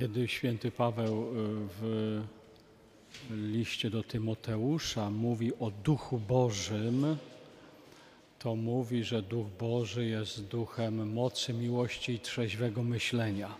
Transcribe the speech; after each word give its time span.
Kiedy 0.00 0.28
święty 0.28 0.70
Paweł 0.70 1.22
y, 1.22 1.26
w 1.80 2.32
liście 3.30 3.90
do 3.90 4.02
Tymoteusza 4.02 5.10
mówi 5.10 5.52
o 5.58 5.70
Duchu 5.70 6.18
Bożym, 6.18 7.16
to 8.38 8.56
mówi, 8.56 9.04
że 9.04 9.22
Duch 9.22 9.46
Boży 9.58 10.04
jest 10.04 10.46
duchem 10.46 11.12
mocy, 11.12 11.52
miłości 11.52 12.12
i 12.12 12.20
trzeźwego 12.20 12.82
myślenia. 12.82 13.54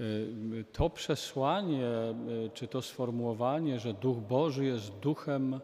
Y, 0.00 0.64
To 0.72 0.90
przesłanie, 0.90 1.86
y, 2.46 2.50
czy 2.54 2.68
to 2.68 2.82
sformułowanie, 2.82 3.80
że 3.80 3.94
Duch 3.94 4.18
Boży 4.18 4.64
jest 4.64 4.90
duchem 4.90 5.60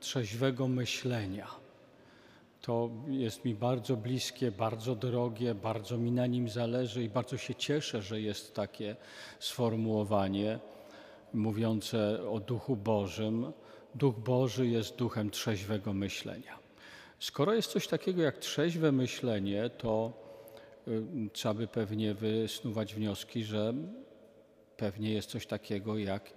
trzeźwego 0.00 0.68
myślenia, 0.68 1.48
to 2.62 2.90
jest 3.08 3.44
mi 3.44 3.54
bardzo 3.54 3.96
bliskie, 3.96 4.52
bardzo 4.52 4.94
drogie, 4.94 5.54
bardzo 5.54 5.98
mi 5.98 6.12
na 6.12 6.26
nim 6.26 6.48
zależy 6.48 7.04
i 7.04 7.08
bardzo 7.08 7.36
się 7.36 7.54
cieszę, 7.54 8.02
że 8.02 8.20
jest 8.20 8.54
takie 8.54 8.96
sformułowanie 9.38 10.58
mówiące 11.32 12.30
o 12.30 12.40
Duchu 12.40 12.76
Bożym. 12.76 13.52
Duch 13.94 14.18
Boży 14.18 14.66
jest 14.66 14.96
duchem 14.96 15.30
trzeźwego 15.30 15.92
myślenia. 15.92 16.58
Skoro 17.18 17.54
jest 17.54 17.70
coś 17.70 17.88
takiego 17.88 18.22
jak 18.22 18.38
trzeźwe 18.38 18.92
myślenie, 18.92 19.70
to 19.70 20.12
y, 20.88 21.02
trzeba 21.32 21.54
by 21.54 21.66
pewnie 21.66 22.14
wysnuwać 22.14 22.94
wnioski, 22.94 23.44
że 23.44 23.74
pewnie 24.76 25.12
jest 25.12 25.30
coś 25.30 25.46
takiego 25.46 25.98
jak 25.98 26.32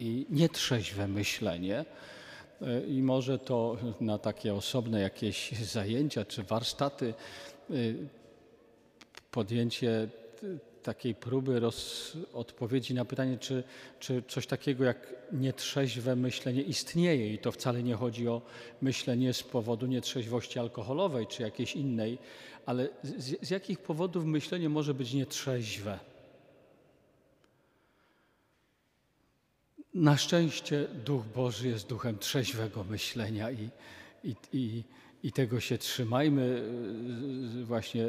i 0.00 0.26
nietrzeźwe 0.30 1.08
myślenie. 1.08 1.84
Y, 2.62 2.86
I 2.86 3.02
może 3.02 3.38
to 3.38 3.76
na 4.00 4.18
takie 4.18 4.54
osobne 4.54 5.00
jakieś 5.00 5.52
zajęcia 5.76 6.24
czy 6.24 6.42
warsztaty 6.42 7.14
y, 7.70 7.96
podjęcie 9.30 10.08
takiej 10.82 11.14
próby 11.14 11.60
roz, 11.60 12.12
odpowiedzi 12.32 12.94
na 12.94 13.04
pytanie, 13.04 13.38
czy, 13.38 13.64
czy 13.98 14.22
coś 14.28 14.46
takiego 14.46 14.84
jak 14.84 15.14
nietrzeźwe 15.32 16.16
myślenie 16.16 16.62
istnieje. 16.62 17.34
I 17.34 17.38
to 17.38 17.52
wcale 17.52 17.82
nie 17.82 17.94
chodzi 17.94 18.28
o 18.28 18.42
myślenie 18.82 19.32
z 19.32 19.42
powodu 19.42 19.86
nietrzeźwości 19.86 20.58
alkoholowej 20.58 21.26
czy 21.26 21.42
jakiejś 21.42 21.76
innej, 21.76 22.18
ale 22.66 22.88
z, 23.02 23.46
z 23.46 23.50
jakich 23.50 23.78
powodów 23.78 24.24
myślenie 24.24 24.68
może 24.68 24.94
być 24.94 25.12
nietrzeźwe? 25.12 25.98
Na 29.98 30.16
szczęście 30.16 30.86
Duch 31.04 31.24
Boży 31.26 31.68
jest 31.68 31.88
duchem 31.88 32.18
trzeźwego 32.18 32.84
myślenia 32.84 33.50
i, 33.50 33.68
i, 34.24 34.34
i, 34.52 34.84
i 35.22 35.32
tego 35.32 35.60
się 35.60 35.78
trzymajmy, 35.78 36.62
właśnie 37.64 38.06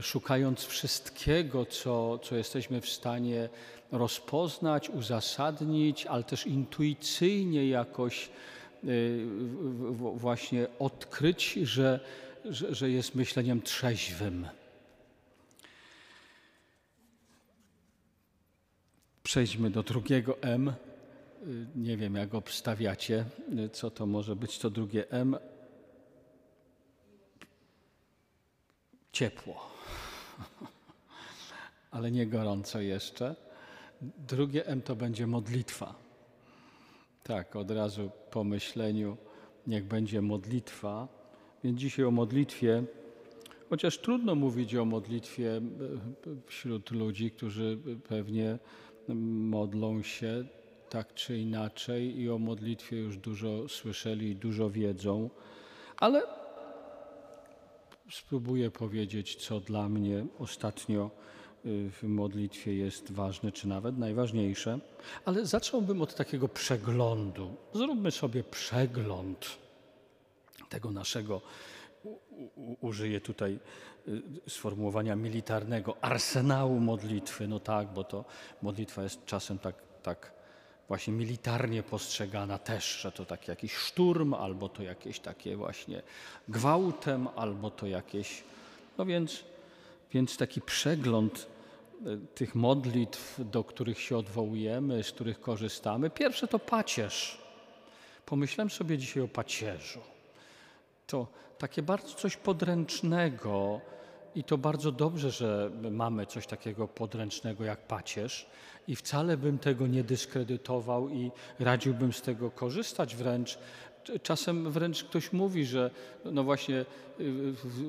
szukając 0.00 0.64
wszystkiego, 0.64 1.66
co, 1.66 2.18
co 2.18 2.36
jesteśmy 2.36 2.80
w 2.80 2.88
stanie 2.88 3.48
rozpoznać, 3.92 4.90
uzasadnić, 4.90 6.06
ale 6.06 6.24
też 6.24 6.46
intuicyjnie 6.46 7.68
jakoś 7.68 8.30
y, 8.84 9.26
właśnie 10.14 10.66
odkryć, 10.78 11.52
że, 11.52 12.00
że, 12.44 12.74
że 12.74 12.90
jest 12.90 13.14
myśleniem 13.14 13.62
trzeźwym. 13.62 14.46
Przejdźmy 19.22 19.70
do 19.70 19.82
drugiego 19.82 20.38
M. 20.40 20.72
Nie 21.74 21.96
wiem, 21.96 22.14
jak 22.14 22.34
obstawiacie, 22.34 23.24
co 23.72 23.90
to 23.90 24.06
może 24.06 24.36
być 24.36 24.58
to 24.58 24.70
drugie 24.70 25.10
M. 25.10 25.36
Ciepło, 29.12 29.70
ale 31.90 32.10
nie 32.10 32.26
gorąco 32.26 32.80
jeszcze. 32.80 33.36
Drugie 34.28 34.66
M 34.66 34.82
to 34.82 34.96
będzie 34.96 35.26
modlitwa. 35.26 35.94
Tak, 37.22 37.56
od 37.56 37.70
razu 37.70 38.10
po 38.30 38.44
myśleniu, 38.44 39.16
niech 39.66 39.84
będzie 39.84 40.22
modlitwa. 40.22 41.08
Więc 41.64 41.80
dzisiaj 41.80 42.04
o 42.04 42.10
modlitwie, 42.10 42.84
chociaż 43.70 43.98
trudno 43.98 44.34
mówić 44.34 44.74
o 44.74 44.84
modlitwie 44.84 45.56
e, 45.56 45.60
wśród 46.46 46.90
ludzi, 46.90 47.30
którzy 47.30 47.78
pewnie 48.08 48.58
modlą 49.48 50.02
się 50.02 50.44
tak 50.92 51.14
czy 51.14 51.38
inaczej 51.38 52.20
i 52.20 52.30
o 52.30 52.38
modlitwie 52.38 52.96
już 52.96 53.16
dużo 53.16 53.68
słyszeli 53.68 54.30
i 54.30 54.36
dużo 54.36 54.70
wiedzą, 54.70 55.30
ale 55.96 56.22
spróbuję 58.10 58.70
powiedzieć, 58.70 59.36
co 59.36 59.60
dla 59.60 59.88
mnie 59.88 60.26
ostatnio 60.38 61.10
y, 61.66 61.90
w 61.90 62.02
modlitwie 62.02 62.74
jest 62.74 63.12
ważne, 63.12 63.52
czy 63.52 63.68
nawet 63.68 63.98
najważniejsze. 63.98 64.78
Ale 65.24 65.46
zacząłbym 65.46 66.02
od 66.02 66.14
takiego 66.14 66.48
przeglądu. 66.48 67.56
Zróbmy 67.74 68.10
sobie 68.10 68.44
przegląd 68.44 69.46
tego 70.68 70.90
naszego, 70.90 71.40
użyję 72.80 73.20
tutaj 73.20 73.58
y, 74.08 74.50
sformułowania 74.50 75.16
militarnego, 75.16 75.96
arsenału 76.00 76.80
modlitwy. 76.80 77.48
No 77.48 77.60
tak, 77.60 77.92
bo 77.92 78.04
to 78.04 78.24
modlitwa 78.62 79.02
jest 79.02 79.24
czasem 79.24 79.58
tak, 79.58 79.74
tak 80.02 80.41
właśnie 80.92 81.12
militarnie 81.12 81.82
postrzegana 81.82 82.58
też, 82.58 83.00
że 83.00 83.12
to 83.12 83.24
taki 83.24 83.50
jakiś 83.50 83.74
szturm, 83.74 84.34
albo 84.34 84.68
to 84.68 84.82
jakieś 84.82 85.20
takie 85.20 85.56
właśnie 85.56 86.02
gwałtem, 86.48 87.28
albo 87.36 87.70
to 87.70 87.86
jakieś, 87.86 88.42
no 88.98 89.04
więc, 89.06 89.44
więc 90.12 90.36
taki 90.36 90.60
przegląd 90.60 91.46
y, 92.06 92.18
tych 92.34 92.54
modlitw, 92.54 93.40
do 93.44 93.64
których 93.64 94.00
się 94.00 94.16
odwołujemy, 94.16 95.02
z 95.02 95.12
których 95.12 95.40
korzystamy. 95.40 96.10
Pierwsze 96.10 96.48
to 96.48 96.58
pacierz. 96.58 97.38
Pomyślałem 98.26 98.70
sobie 98.70 98.98
dzisiaj 98.98 99.22
o 99.22 99.28
pacierzu 99.28 100.00
to 101.06 101.26
takie 101.58 101.82
bardzo 101.82 102.14
coś 102.14 102.36
podręcznego 102.36 103.80
i 104.34 104.44
to 104.44 104.58
bardzo 104.58 104.92
dobrze, 104.92 105.30
że 105.30 105.70
mamy 105.90 106.26
coś 106.26 106.46
takiego 106.46 106.88
podręcznego 106.88 107.64
jak 107.64 107.86
pacierz 107.86 108.46
i 108.88 108.96
wcale 108.96 109.36
bym 109.36 109.58
tego 109.58 109.86
nie 109.86 110.04
dyskredytował 110.04 111.08
i 111.08 111.30
radziłbym 111.58 112.12
z 112.12 112.22
tego 112.22 112.50
korzystać 112.50 113.16
wręcz. 113.16 113.58
Czasem 114.22 114.70
wręcz 114.70 115.04
ktoś 115.04 115.32
mówi, 115.32 115.66
że 115.66 115.90
no 116.24 116.44
właśnie 116.44 116.84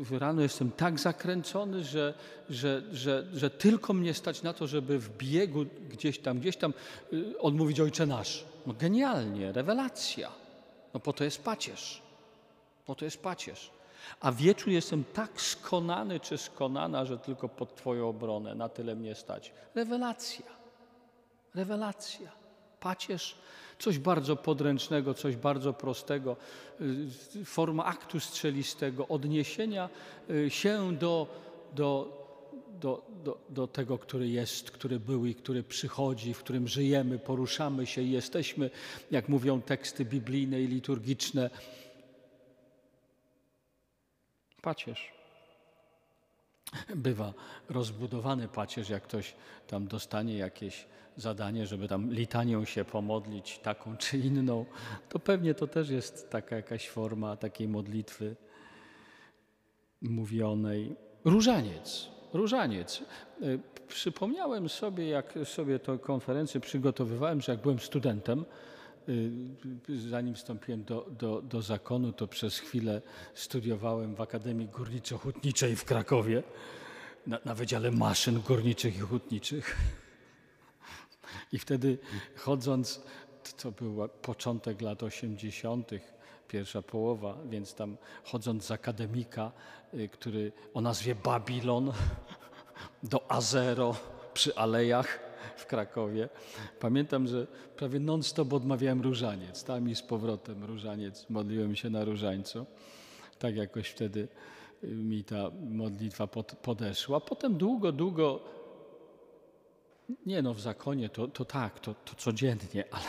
w 0.02 0.18
rano 0.18 0.42
jestem 0.42 0.72
tak 0.72 1.00
zakręcony, 1.00 1.84
że, 1.84 2.14
że, 2.50 2.82
że, 2.92 3.28
że 3.34 3.50
tylko 3.50 3.94
mnie 3.94 4.14
stać 4.14 4.44
na 4.44 4.54
to, 4.54 4.68
żeby 4.68 5.00
w 5.00 5.18
biegu 5.18 5.66
gdzieś 5.90 6.20
tam, 6.20 6.40
gdzieś 6.40 6.58
tam 6.58 6.74
y, 7.14 7.40
odmówić 7.40 7.80
Ojcze 7.80 8.06
Nasz. 8.06 8.46
No 8.66 8.74
genialnie, 8.74 9.52
rewelacja. 9.52 10.32
No 10.94 11.00
po 11.00 11.14
to 11.14 11.24
jest 11.24 11.44
pacierz. 11.44 12.02
Po 12.86 12.96
to 12.96 13.06
jest 13.06 13.22
pacierz. 13.22 13.72
A 14.20 14.32
wieczór 14.32 14.70
jestem 14.70 15.04
tak 15.14 15.42
skonany 15.42 16.20
czy 16.20 16.38
skonana, 16.38 17.06
że 17.06 17.18
tylko 17.18 17.50
pod 17.50 17.76
Twoją 17.76 18.10
obronę 18.10 18.56
na 18.56 18.70
tyle 18.70 18.96
mnie 18.96 19.16
stać. 19.16 19.54
Rewelacja. 19.76 20.46
Rewelacja. 21.56 22.32
Pacierz, 22.80 23.36
coś 23.80 24.00
bardzo 24.00 24.36
podręcznego, 24.36 25.14
coś 25.14 25.36
bardzo 25.36 25.74
prostego, 25.74 26.36
y, 26.82 27.46
forma 27.46 27.86
aktu 27.86 28.20
strzelistego, 28.20 29.08
odniesienia 29.08 29.90
y, 30.30 30.50
się 30.50 30.98
do, 30.98 31.28
do, 31.76 32.24
do, 32.82 33.06
do, 33.24 33.38
do 33.50 33.68
tego, 33.68 33.98
który 33.98 34.28
jest, 34.28 34.72
który 34.72 35.00
był 35.00 35.26
i 35.26 35.36
który 35.36 35.64
przychodzi, 35.64 36.34
w 36.34 36.40
którym 36.40 36.68
żyjemy, 36.68 37.20
poruszamy 37.20 37.86
się 37.86 38.02
i 38.02 38.12
jesteśmy, 38.12 38.70
jak 39.12 39.30
mówią 39.30 39.62
teksty 39.62 40.06
biblijne 40.06 40.62
i 40.62 40.68
liturgiczne, 40.68 41.50
pacierz. 44.64 45.12
Bywa 46.96 47.34
rozbudowany 47.70 48.48
pacierz, 48.48 48.90
jak 48.90 49.04
ktoś 49.04 49.36
tam 49.68 49.88
dostanie 49.88 50.38
jakieś 50.38 50.86
zadanie, 51.18 51.68
żeby 51.68 51.88
tam 51.88 52.14
litanią 52.14 52.66
się 52.66 52.86
pomodlić, 52.86 53.60
taką 53.60 53.98
czy 53.98 54.18
inną, 54.18 54.66
to 55.10 55.20
pewnie 55.20 55.54
to 55.54 55.68
też 55.68 55.90
jest 55.90 56.30
taka 56.30 56.56
jakaś 56.56 56.90
forma 56.90 57.38
takiej 57.38 57.68
modlitwy 57.68 58.36
mówionej. 60.02 60.96
Różaniec, 61.26 62.10
różaniec. 62.34 63.04
Y, 63.42 63.60
Przypomniałem 63.88 64.70
sobie, 64.70 65.08
jak 65.08 65.34
sobie 65.46 65.80
tę 65.80 66.00
konferencję 66.00 66.62
przygotowywałem, 66.62 67.42
że 67.42 67.52
jak 67.52 67.62
byłem 67.62 67.80
studentem, 67.80 68.46
zanim 70.10 70.36
wstąpiłem 70.36 70.84
do, 70.84 71.08
do, 71.20 71.42
do 71.42 71.62
zakonu, 71.62 72.14
to 72.14 72.28
przez 72.28 72.60
chwilę 72.60 73.02
studiowałem 73.34 74.16
w 74.16 74.22
Akademii 74.22 74.68
Górniczo-Hutniczej 74.68 75.76
w 75.76 75.86
Krakowie 75.86 76.44
na, 77.28 77.40
na 77.46 77.56
Wydziale 77.56 77.92
Maszyn 77.92 78.42
Górniczych 78.42 78.96
i 78.96 79.00
Hutniczych. 79.00 79.78
I 81.52 81.60
wtedy 81.60 81.98
chodząc, 82.36 83.02
to 83.58 83.72
był 83.72 84.10
początek 84.10 84.82
lat 84.82 85.04
80., 85.04 85.92
pierwsza 86.48 86.82
połowa, 86.82 87.38
więc 87.50 87.74
tam 87.74 87.98
chodząc 88.24 88.66
z 88.66 88.72
akademika, 88.72 89.52
y, 89.94 90.10
który 90.10 90.52
o 90.74 90.82
nazwie 90.82 91.16
Babilon 91.16 91.92
do 93.04 93.32
Azero 93.32 93.96
przy 94.34 94.56
alejach, 94.56 95.20
w 95.56 95.66
Krakowie. 95.66 96.30
Pamiętam, 96.80 97.28
że 97.28 97.48
prawie 97.78 98.00
non-stop 98.00 98.54
odmawiałem 98.54 99.02
różaniec, 99.02 99.64
tam 99.64 99.90
i 99.90 99.96
z 99.96 100.02
powrotem 100.02 100.64
różaniec, 100.64 101.30
modliłem 101.30 101.76
się 101.76 101.90
na 101.90 102.06
różańcu. 102.06 102.66
Tak 103.40 103.56
jakoś 103.56 103.88
wtedy 103.88 104.28
y, 104.84 104.88
mi 104.88 105.24
ta 105.24 105.52
modlitwa 105.70 106.28
pod, 106.28 106.56
podeszła. 106.56 107.20
Potem 107.20 107.58
długo, 107.58 107.92
długo 107.92 108.40
nie 110.26 110.42
no, 110.42 110.54
w 110.54 110.62
zakonie 110.62 111.10
to, 111.10 111.28
to 111.28 111.46
tak, 111.46 111.80
to, 111.80 111.94
to 111.94 112.16
codziennie, 112.18 112.84
ale, 112.92 113.06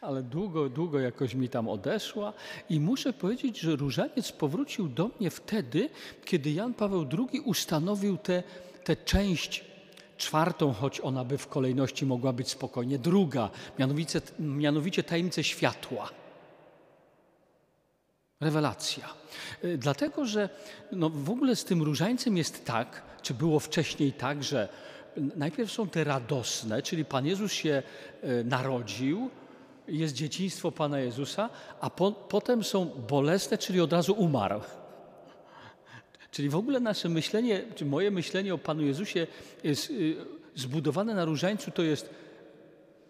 ale 0.00 0.22
długo, 0.22 0.68
długo 0.68 1.00
jakoś 1.00 1.34
mi 1.34 1.48
tam 1.48 1.68
odeszła 1.68 2.32
i 2.70 2.80
muszę 2.80 3.12
powiedzieć, 3.12 3.58
że 3.58 3.76
różaniec 3.76 4.32
powrócił 4.32 4.88
do 4.88 5.10
mnie 5.20 5.30
wtedy, 5.30 5.90
kiedy 6.24 6.50
Jan 6.50 6.74
Paweł 6.74 7.06
II 7.18 7.40
ustanowił 7.40 8.16
tę 8.16 8.42
te, 8.84 8.96
te 8.96 9.04
część 9.04 9.71
czwartą, 10.22 10.72
choć 10.72 11.00
ona 11.00 11.24
by 11.24 11.38
w 11.38 11.46
kolejności 11.48 12.06
mogła 12.06 12.32
być 12.32 12.48
spokojnie 12.48 12.98
druga, 12.98 13.50
mianowicie, 13.78 14.20
mianowicie 14.38 15.02
tajemnicę 15.02 15.44
światła. 15.44 16.10
Rewelacja. 18.40 19.08
Y, 19.64 19.78
dlatego, 19.78 20.26
że 20.26 20.48
no 20.92 21.10
w 21.10 21.30
ogóle 21.30 21.56
z 21.56 21.64
tym 21.64 21.82
różańcem 21.82 22.36
jest 22.36 22.64
tak, 22.64 23.02
czy 23.22 23.34
było 23.34 23.60
wcześniej 23.60 24.12
tak, 24.12 24.44
że 24.44 24.68
najpierw 25.16 25.72
są 25.72 25.88
te 25.88 26.04
radosne, 26.04 26.82
czyli 26.82 27.04
Pan 27.04 27.26
Jezus 27.26 27.52
się 27.52 27.82
e, 28.22 28.44
narodził, 28.44 29.30
jest 29.88 30.14
dzieciństwo 30.14 30.72
Pana 30.72 30.98
Jezusa, 30.98 31.50
a 31.80 31.90
po, 31.90 32.12
potem 32.12 32.64
są 32.64 32.84
bolesne, 33.08 33.58
czyli 33.58 33.80
od 33.80 33.92
razu 33.92 34.12
umarł. 34.12 34.60
Czyli 36.32 36.48
w 36.48 36.56
ogóle 36.56 36.80
nasze 36.80 37.08
myślenie, 37.08 37.62
czy 37.74 37.84
moje 37.84 38.10
myślenie 38.10 38.54
o 38.54 38.58
Panu 38.58 38.82
Jezusie 38.82 39.26
jest 39.64 39.90
y, 39.90 40.16
zbudowane 40.54 41.14
na 41.14 41.24
różańcu, 41.24 41.70
to 41.70 41.82
jest 41.82 42.10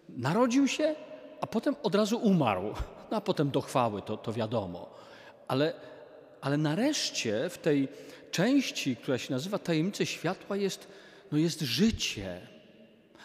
narodził 0.09 0.69
się, 0.69 0.95
a 1.41 1.47
potem 1.47 1.77
od 1.83 1.95
razu 1.95 2.19
umarł. 2.19 2.75
No 3.11 3.17
a 3.17 3.21
potem 3.21 3.51
do 3.51 3.61
chwały, 3.61 4.03
to, 4.03 4.17
to 4.17 4.33
wiadomo. 4.33 4.91
Ale, 5.49 5.73
ale 6.41 6.57
nareszcie 6.57 7.51
w 7.51 7.59
tej 7.59 7.89
części, 8.31 8.97
która 8.97 9.19
się 9.19 9.33
nazywa 9.33 9.59
Tajemnice 9.59 10.07
Światła, 10.07 10.57
jest 10.57 10.89
no 11.33 11.39
jest 11.39 11.61
życie. 11.61 12.41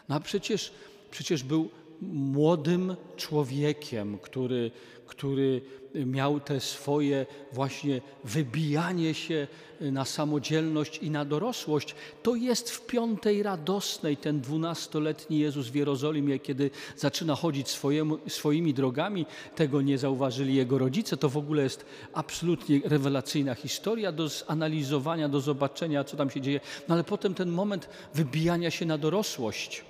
No 0.09 0.15
a 0.15 0.19
przecież, 0.19 0.71
przecież 1.11 1.43
był 1.43 1.69
młodym 2.01 2.95
człowiekiem, 3.15 4.17
który, 4.17 4.71
który 5.05 5.61
miał 6.05 6.39
te 6.39 6.59
swoje 6.59 7.25
właśnie 7.53 8.01
wybijanie 8.23 9.13
się 9.13 9.47
na 9.81 10.05
samodzielność 10.05 10.97
i 10.97 11.11
na 11.11 11.25
dorosłość. 11.25 11.95
To 12.23 12.35
jest 12.35 12.71
w 12.71 12.85
piątej 12.85 13.43
radosnej 13.43 14.17
ten 14.17 14.41
dwunastoletni 14.41 15.39
Jezus 15.39 15.67
w 15.67 15.75
Jerozolimie, 15.75 16.39
kiedy 16.39 16.69
zaczyna 16.97 17.35
chodzić 17.35 17.69
swojemu, 17.69 18.17
swoimi 18.27 18.73
drogami. 18.73 19.25
Tego 19.55 19.81
nie 19.81 19.97
zauważyli 19.97 20.55
jego 20.55 20.77
rodzice. 20.77 21.17
To 21.17 21.29
w 21.29 21.37
ogóle 21.37 21.63
jest 21.63 21.85
absolutnie 22.13 22.81
rewelacyjna 22.85 23.55
historia 23.55 24.11
do 24.11 24.29
zanalizowania, 24.29 25.29
do 25.29 25.41
zobaczenia, 25.41 26.03
co 26.03 26.17
tam 26.17 26.29
się 26.29 26.41
dzieje. 26.41 26.59
No 26.87 26.95
ale 26.95 27.03
potem 27.03 27.33
ten 27.33 27.49
moment 27.49 27.89
wybijania 28.13 28.71
się 28.71 28.85
na 28.85 28.97
dorosłość 28.97 29.85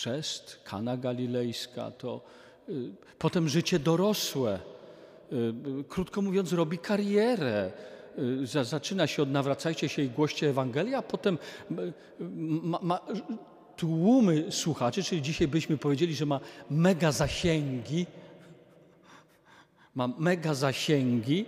chrzest, 0.00 0.60
Kana 0.64 0.96
Galilejska, 0.96 1.90
to 1.90 2.20
y, 2.68 2.90
potem 3.18 3.48
życie 3.48 3.78
dorosłe. 3.78 4.58
Y, 5.32 5.84
krótko 5.88 6.22
mówiąc, 6.22 6.52
robi 6.52 6.78
karierę. 6.78 7.72
Y, 8.18 8.64
zaczyna 8.64 9.06
się 9.06 9.22
od 9.22 9.30
nawracajcie 9.30 9.88
się 9.88 10.02
i 10.02 10.08
głoście 10.08 10.48
Ewangelię, 10.48 10.96
a 10.96 11.02
potem 11.02 11.38
ma, 12.62 12.78
ma 12.82 13.00
tłumy 13.76 14.52
słuchaczy, 14.52 15.02
czyli 15.02 15.22
dzisiaj 15.22 15.48
byśmy 15.48 15.78
powiedzieli, 15.78 16.14
że 16.14 16.26
ma 16.26 16.40
mega 16.70 17.12
zasięgi. 17.12 18.06
Ma 19.94 20.08
mega 20.18 20.54
zasięgi. 20.54 21.44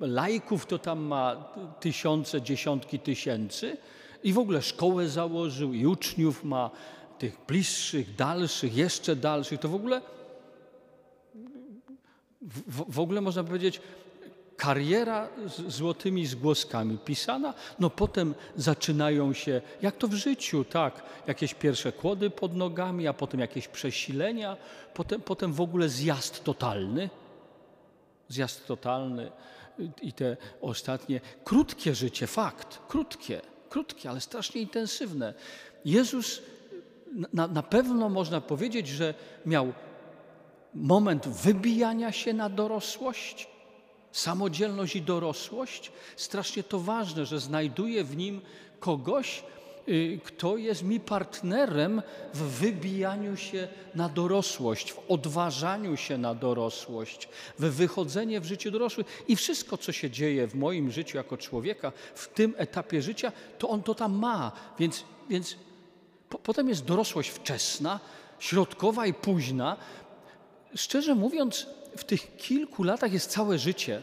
Lajków 0.00 0.66
to 0.66 0.78
tam 0.78 1.00
ma 1.00 1.54
tysiące, 1.80 2.42
dziesiątki 2.42 2.98
tysięcy. 2.98 3.76
I 4.22 4.32
w 4.32 4.38
ogóle 4.38 4.62
szkołę 4.62 5.08
założył, 5.08 5.74
i 5.74 5.86
uczniów 5.86 6.44
ma 6.44 6.70
tych 7.20 7.36
bliższych, 7.48 8.14
dalszych, 8.14 8.76
jeszcze 8.76 9.16
dalszych, 9.16 9.60
to 9.60 9.68
w 9.68 9.74
ogóle, 9.74 10.00
w, 12.42 12.94
w 12.94 13.00
ogóle 13.00 13.20
można 13.20 13.44
powiedzieć, 13.44 13.80
kariera 14.56 15.28
z 15.46 15.72
złotymi 15.72 16.26
zgłoskami 16.26 16.98
pisana, 16.98 17.54
no 17.78 17.90
potem 17.90 18.34
zaczynają 18.56 19.32
się, 19.32 19.60
jak 19.82 19.96
to 19.96 20.08
w 20.08 20.14
życiu, 20.14 20.64
tak, 20.64 21.02
jakieś 21.26 21.54
pierwsze 21.54 21.92
kłody 21.92 22.30
pod 22.30 22.56
nogami, 22.56 23.08
a 23.08 23.12
potem 23.12 23.40
jakieś 23.40 23.68
przesilenia, 23.68 24.56
potem, 24.94 25.20
potem 25.20 25.52
w 25.52 25.60
ogóle 25.60 25.88
zjazd 25.88 26.44
totalny, 26.44 27.10
zjazd 28.28 28.66
totalny 28.66 29.30
i 30.02 30.12
te 30.12 30.36
ostatnie, 30.60 31.20
krótkie 31.44 31.94
życie, 31.94 32.26
fakt, 32.26 32.78
krótkie, 32.88 33.40
krótkie, 33.68 34.10
ale 34.10 34.20
strasznie 34.20 34.60
intensywne. 34.60 35.34
Jezus 35.84 36.42
na, 37.32 37.46
na 37.46 37.62
pewno 37.62 38.08
można 38.08 38.40
powiedzieć, 38.40 38.88
że 38.88 39.14
miał 39.46 39.72
moment 40.74 41.28
wybijania 41.28 42.12
się 42.12 42.32
na 42.32 42.48
dorosłość, 42.48 43.48
samodzielność 44.12 44.96
i 44.96 45.02
dorosłość. 45.02 45.92
Strasznie 46.16 46.62
to 46.62 46.80
ważne, 46.80 47.26
że 47.26 47.40
znajduję 47.40 48.04
w 48.04 48.16
nim 48.16 48.40
kogoś, 48.80 49.42
y, 49.88 50.20
kto 50.24 50.56
jest 50.56 50.82
mi 50.82 51.00
partnerem 51.00 52.02
w 52.34 52.38
wybijaniu 52.38 53.36
się 53.36 53.68
na 53.94 54.08
dorosłość, 54.08 54.92
w 54.92 55.00
odważaniu 55.08 55.96
się 55.96 56.18
na 56.18 56.34
dorosłość, 56.34 57.28
w 57.58 57.64
wychodzenie 57.64 58.40
w 58.40 58.44
życiu 58.44 58.70
dorosłych. 58.70 59.24
I 59.28 59.36
wszystko, 59.36 59.78
co 59.78 59.92
się 59.92 60.10
dzieje 60.10 60.46
w 60.46 60.54
moim 60.54 60.90
życiu 60.90 61.16
jako 61.16 61.36
człowieka, 61.36 61.92
w 62.14 62.28
tym 62.28 62.54
etapie 62.56 63.02
życia, 63.02 63.32
to 63.58 63.68
on 63.68 63.82
to 63.82 63.94
tam 63.94 64.18
ma. 64.18 64.52
Więc, 64.78 65.04
więc 65.28 65.56
Potem 66.38 66.68
jest 66.68 66.84
dorosłość 66.84 67.30
wczesna, 67.30 68.00
środkowa 68.38 69.06
i 69.06 69.14
późna. 69.14 69.76
Szczerze 70.74 71.14
mówiąc, 71.14 71.66
w 71.96 72.04
tych 72.04 72.36
kilku 72.36 72.82
latach 72.82 73.12
jest 73.12 73.30
całe 73.30 73.58
życie. 73.58 74.02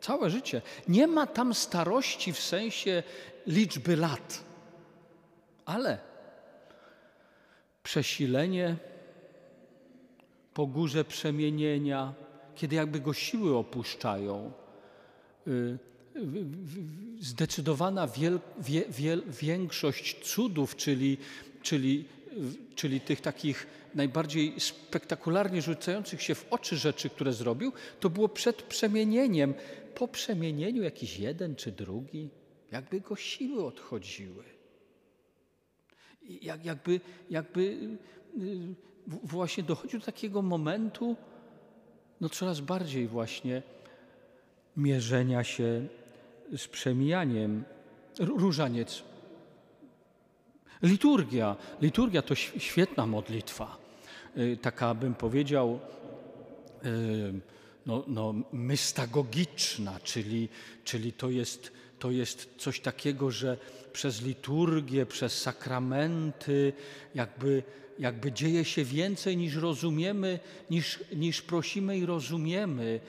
Całe 0.00 0.30
życie. 0.30 0.62
Nie 0.88 1.06
ma 1.06 1.26
tam 1.26 1.54
starości 1.54 2.32
w 2.32 2.40
sensie 2.40 3.02
liczby 3.46 3.96
lat. 3.96 4.44
Ale 5.64 5.98
przesilenie 7.82 8.76
po 10.54 10.66
górze 10.66 11.04
przemienienia, 11.04 12.12
kiedy 12.54 12.76
jakby 12.76 13.00
go 13.00 13.12
siły 13.12 13.56
opuszczają, 13.56 14.52
y, 15.46 15.78
zdecydowana 17.20 18.06
wiel, 18.06 18.40
wie, 18.58 18.84
wiel, 18.88 19.22
większość 19.40 20.32
cudów, 20.34 20.76
czyli, 20.76 21.16
czyli, 21.62 22.04
czyli 22.74 23.00
tych 23.00 23.20
takich 23.20 23.66
najbardziej 23.94 24.60
spektakularnie 24.60 25.62
rzucających 25.62 26.22
się 26.22 26.34
w 26.34 26.46
oczy 26.50 26.76
rzeczy, 26.76 27.10
które 27.10 27.32
zrobił, 27.32 27.72
to 28.00 28.10
było 28.10 28.28
przed 28.28 28.62
przemienieniem. 28.62 29.54
Po 29.94 30.08
przemienieniu 30.08 30.82
jakiś 30.82 31.18
jeden 31.18 31.56
czy 31.56 31.72
drugi, 31.72 32.28
jakby 32.72 33.00
go 33.00 33.16
siły 33.16 33.64
odchodziły. 33.64 34.44
Jak, 36.42 36.64
jakby, 36.64 37.00
jakby 37.30 37.78
właśnie 39.06 39.62
dochodził 39.62 40.00
do 40.00 40.06
takiego 40.06 40.42
momentu, 40.42 41.16
no 42.20 42.28
coraz 42.28 42.60
bardziej 42.60 43.08
właśnie 43.08 43.62
mierzenia 44.76 45.44
się 45.44 45.88
z 46.56 46.68
przemijaniem. 46.68 47.64
Różaniec. 48.18 49.02
Liturgia. 50.82 51.56
Liturgia 51.80 52.22
to 52.22 52.34
świetna 52.34 53.06
modlitwa. 53.06 53.78
Y, 54.38 54.58
taka 54.62 54.94
bym 54.94 55.14
powiedział, 55.14 55.80
y, 56.84 57.40
no, 57.86 58.04
no, 58.06 58.34
mystagogiczna, 58.52 60.00
czyli, 60.00 60.48
czyli 60.84 61.12
to, 61.12 61.30
jest, 61.30 61.72
to 61.98 62.10
jest 62.10 62.48
coś 62.58 62.80
takiego, 62.80 63.30
że 63.30 63.56
przez 63.92 64.22
liturgię, 64.22 65.06
przez 65.06 65.42
sakramenty, 65.42 66.72
jakby, 67.14 67.62
jakby 67.98 68.32
dzieje 68.32 68.64
się 68.64 68.84
więcej 68.84 69.36
niż 69.36 69.54
rozumiemy, 69.54 70.38
niż, 70.70 70.98
niż 71.16 71.42
prosimy 71.42 71.98
i 71.98 72.06
rozumiemy. 72.06 73.00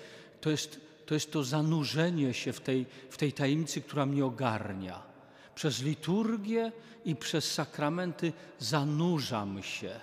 To 0.42 0.50
jest 0.50 0.83
to 1.06 1.14
jest 1.14 1.32
to 1.32 1.44
zanurzenie 1.44 2.34
się 2.34 2.54
w 2.54 2.60
tej, 2.60 2.86
w 3.10 3.18
tej 3.18 3.34
tajemnicy, 3.34 3.82
która 3.82 4.06
mnie 4.06 4.26
ogarnia. 4.26 5.04
Przez 5.56 5.82
liturgię 5.82 6.72
i 7.06 7.16
przez 7.16 7.52
sakramenty 7.52 8.34
zanurzam 8.60 9.64
się. 9.64 10.00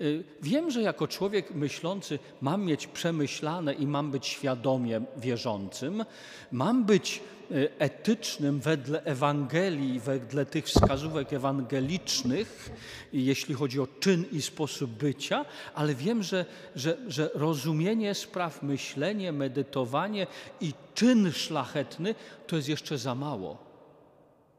Y, 0.00 0.24
Wiem, 0.42 0.70
że 0.70 0.82
jako 0.82 1.08
człowiek 1.08 1.54
myślący 1.54 2.18
mam 2.40 2.64
mieć 2.64 2.86
przemyślane 2.86 3.74
i 3.74 3.86
mam 3.86 4.10
być 4.10 4.26
świadomie 4.26 5.00
wierzącym, 5.16 6.04
mam 6.52 6.84
być 6.84 7.22
y, 7.50 7.68
etycznym 7.78 8.60
wedle 8.60 9.04
Ewangelii, 9.04 10.00
wedle 10.00 10.46
tych 10.46 10.64
wskazówek 10.64 11.32
ewangelicznych, 11.32 12.70
jeśli 13.12 13.54
chodzi 13.54 13.80
o 13.80 13.86
czyn 13.86 14.24
i 14.32 14.42
sposób 14.42 14.90
bycia, 14.90 15.44
ale 15.74 15.94
wiem, 15.94 16.22
że, 16.22 16.44
że, 16.76 16.96
że 17.08 17.30
rozumienie 17.34 18.14
spraw, 18.14 18.62
myślenie, 18.62 19.32
medytowanie 19.32 20.26
i 20.60 20.72
czyn 20.94 21.32
szlachetny 21.32 22.14
to 22.46 22.56
jest 22.56 22.68
jeszcze 22.68 22.98
za 22.98 23.14
mało. 23.14 23.58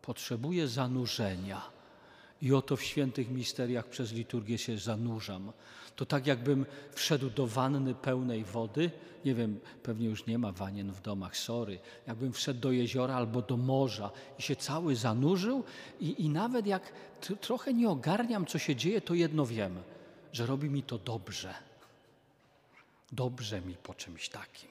Potrzebuję 0.01 0.67
zanurzenia. 0.67 1.74
I 2.45 2.53
oto 2.53 2.75
w 2.75 2.83
świętych 2.83 3.29
misteriach 3.29 3.87
przez 3.87 4.13
liturgię 4.13 4.57
się 4.57 4.77
zanurzam. 4.77 5.51
To 5.95 6.05
tak 6.05 6.27
jakbym 6.27 6.65
wszedł 6.91 7.29
do 7.29 7.47
wanny 7.47 7.95
pełnej 7.95 8.43
wody, 8.43 8.91
nie 9.25 9.35
wiem, 9.35 9.59
pewnie 9.83 10.07
już 10.07 10.25
nie 10.25 10.37
ma 10.37 10.51
wanien 10.51 10.91
w 10.91 11.01
domach, 11.01 11.37
sorry, 11.37 11.79
jakbym 12.07 12.33
wszedł 12.33 12.59
do 12.59 12.71
jeziora 12.71 13.15
albo 13.15 13.41
do 13.41 13.57
morza 13.57 14.11
i 14.39 14.41
się 14.41 14.55
cały 14.55 14.95
zanurzył 14.95 15.63
i, 15.99 16.25
i 16.25 16.29
nawet 16.29 16.67
jak 16.67 16.91
trochę 17.41 17.73
nie 17.73 17.89
ogarniam, 17.89 18.45
co 18.45 18.59
się 18.59 18.75
dzieje, 18.75 19.01
to 19.01 19.13
jedno 19.13 19.45
wiem, 19.45 19.77
że 20.33 20.45
robi 20.45 20.69
mi 20.69 20.83
to 20.83 20.97
dobrze. 20.97 21.53
Dobrze 23.11 23.61
mi 23.61 23.75
po 23.83 23.93
czymś 23.93 24.29
takim, 24.29 24.69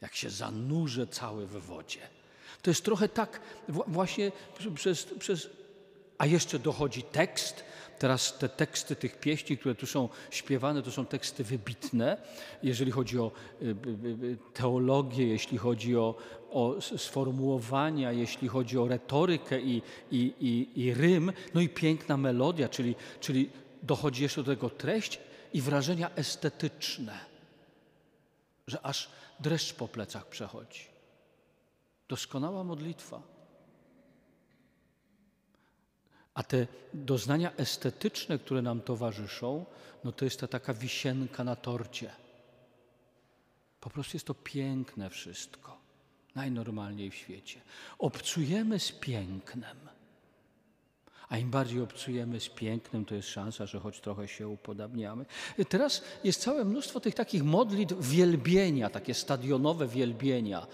jak 0.00 0.14
się 0.14 0.30
zanurzę 0.30 1.06
cały 1.06 1.46
w 1.46 1.66
wodzie. 1.66 2.00
To 2.62 2.70
jest 2.70 2.84
trochę 2.84 3.08
tak 3.08 3.40
wła- 3.68 3.84
właśnie 3.86 4.32
przez, 4.74 5.06
przez 5.18 5.48
a 6.18 6.26
jeszcze 6.26 6.58
dochodzi 6.58 7.02
tekst. 7.02 7.64
Teraz 7.98 8.38
te 8.38 8.48
teksty 8.48 8.96
tych 8.96 9.20
pieśni, 9.20 9.58
które 9.58 9.74
tu 9.74 9.86
są 9.86 10.08
śpiewane, 10.30 10.82
to 10.82 10.90
są 10.90 11.06
teksty 11.06 11.44
wybitne, 11.44 12.16
jeżeli 12.62 12.90
chodzi 12.90 13.18
o 13.18 13.32
y, 13.62 13.64
y, 13.64 13.70
y, 14.24 14.36
teologię, 14.54 15.26
jeśli 15.26 15.58
chodzi 15.58 15.96
o, 15.96 16.14
o 16.50 16.76
sformułowania, 16.80 18.12
jeśli 18.12 18.48
chodzi 18.48 18.78
o 18.78 18.88
retorykę 18.88 19.60
i, 19.60 19.82
i, 20.10 20.34
i, 20.40 20.80
i 20.82 20.94
rym, 20.94 21.32
no 21.54 21.60
i 21.60 21.68
piękna 21.68 22.16
melodia, 22.16 22.68
czyli, 22.68 22.94
czyli 23.20 23.50
dochodzi 23.82 24.22
jeszcze 24.22 24.42
do 24.42 24.52
tego 24.52 24.70
treść 24.70 25.20
i 25.52 25.62
wrażenia 25.62 26.10
estetyczne, 26.14 27.18
że 28.66 28.86
aż 28.86 29.10
dreszcz 29.40 29.74
po 29.74 29.88
plecach 29.88 30.26
przechodzi. 30.26 30.84
Doskonała 32.08 32.64
modlitwa. 32.64 33.37
A 36.38 36.42
te 36.42 36.66
doznania 36.94 37.50
estetyczne, 37.56 38.38
które 38.38 38.62
nam 38.62 38.80
towarzyszą, 38.80 39.64
no 40.04 40.12
to 40.12 40.24
jest 40.24 40.40
ta 40.40 40.46
taka 40.46 40.74
wisienka 40.74 41.44
na 41.44 41.56
torcie. 41.56 42.10
Po 43.80 43.90
prostu 43.90 44.16
jest 44.16 44.26
to 44.26 44.34
piękne 44.34 45.10
wszystko. 45.10 45.78
Najnormalniej 46.34 47.10
w 47.10 47.14
świecie. 47.14 47.60
Obcujemy 47.98 48.78
z 48.78 48.92
pięknem. 48.92 49.76
A 51.28 51.38
im 51.38 51.50
bardziej 51.50 51.80
obcujemy 51.80 52.40
z 52.40 52.48
pięknem, 52.48 53.04
to 53.04 53.14
jest 53.14 53.28
szansa, 53.28 53.66
że 53.66 53.80
choć 53.80 54.00
trochę 54.00 54.28
się 54.28 54.48
upodabniamy. 54.48 55.26
Teraz 55.68 56.02
jest 56.24 56.40
całe 56.40 56.64
mnóstwo 56.64 57.00
tych 57.00 57.14
takich 57.14 57.44
modlitw 57.44 57.94
wielbienia, 58.00 58.90
takie 58.90 59.14
stadionowe 59.14 59.86
wielbienia. 59.86 60.66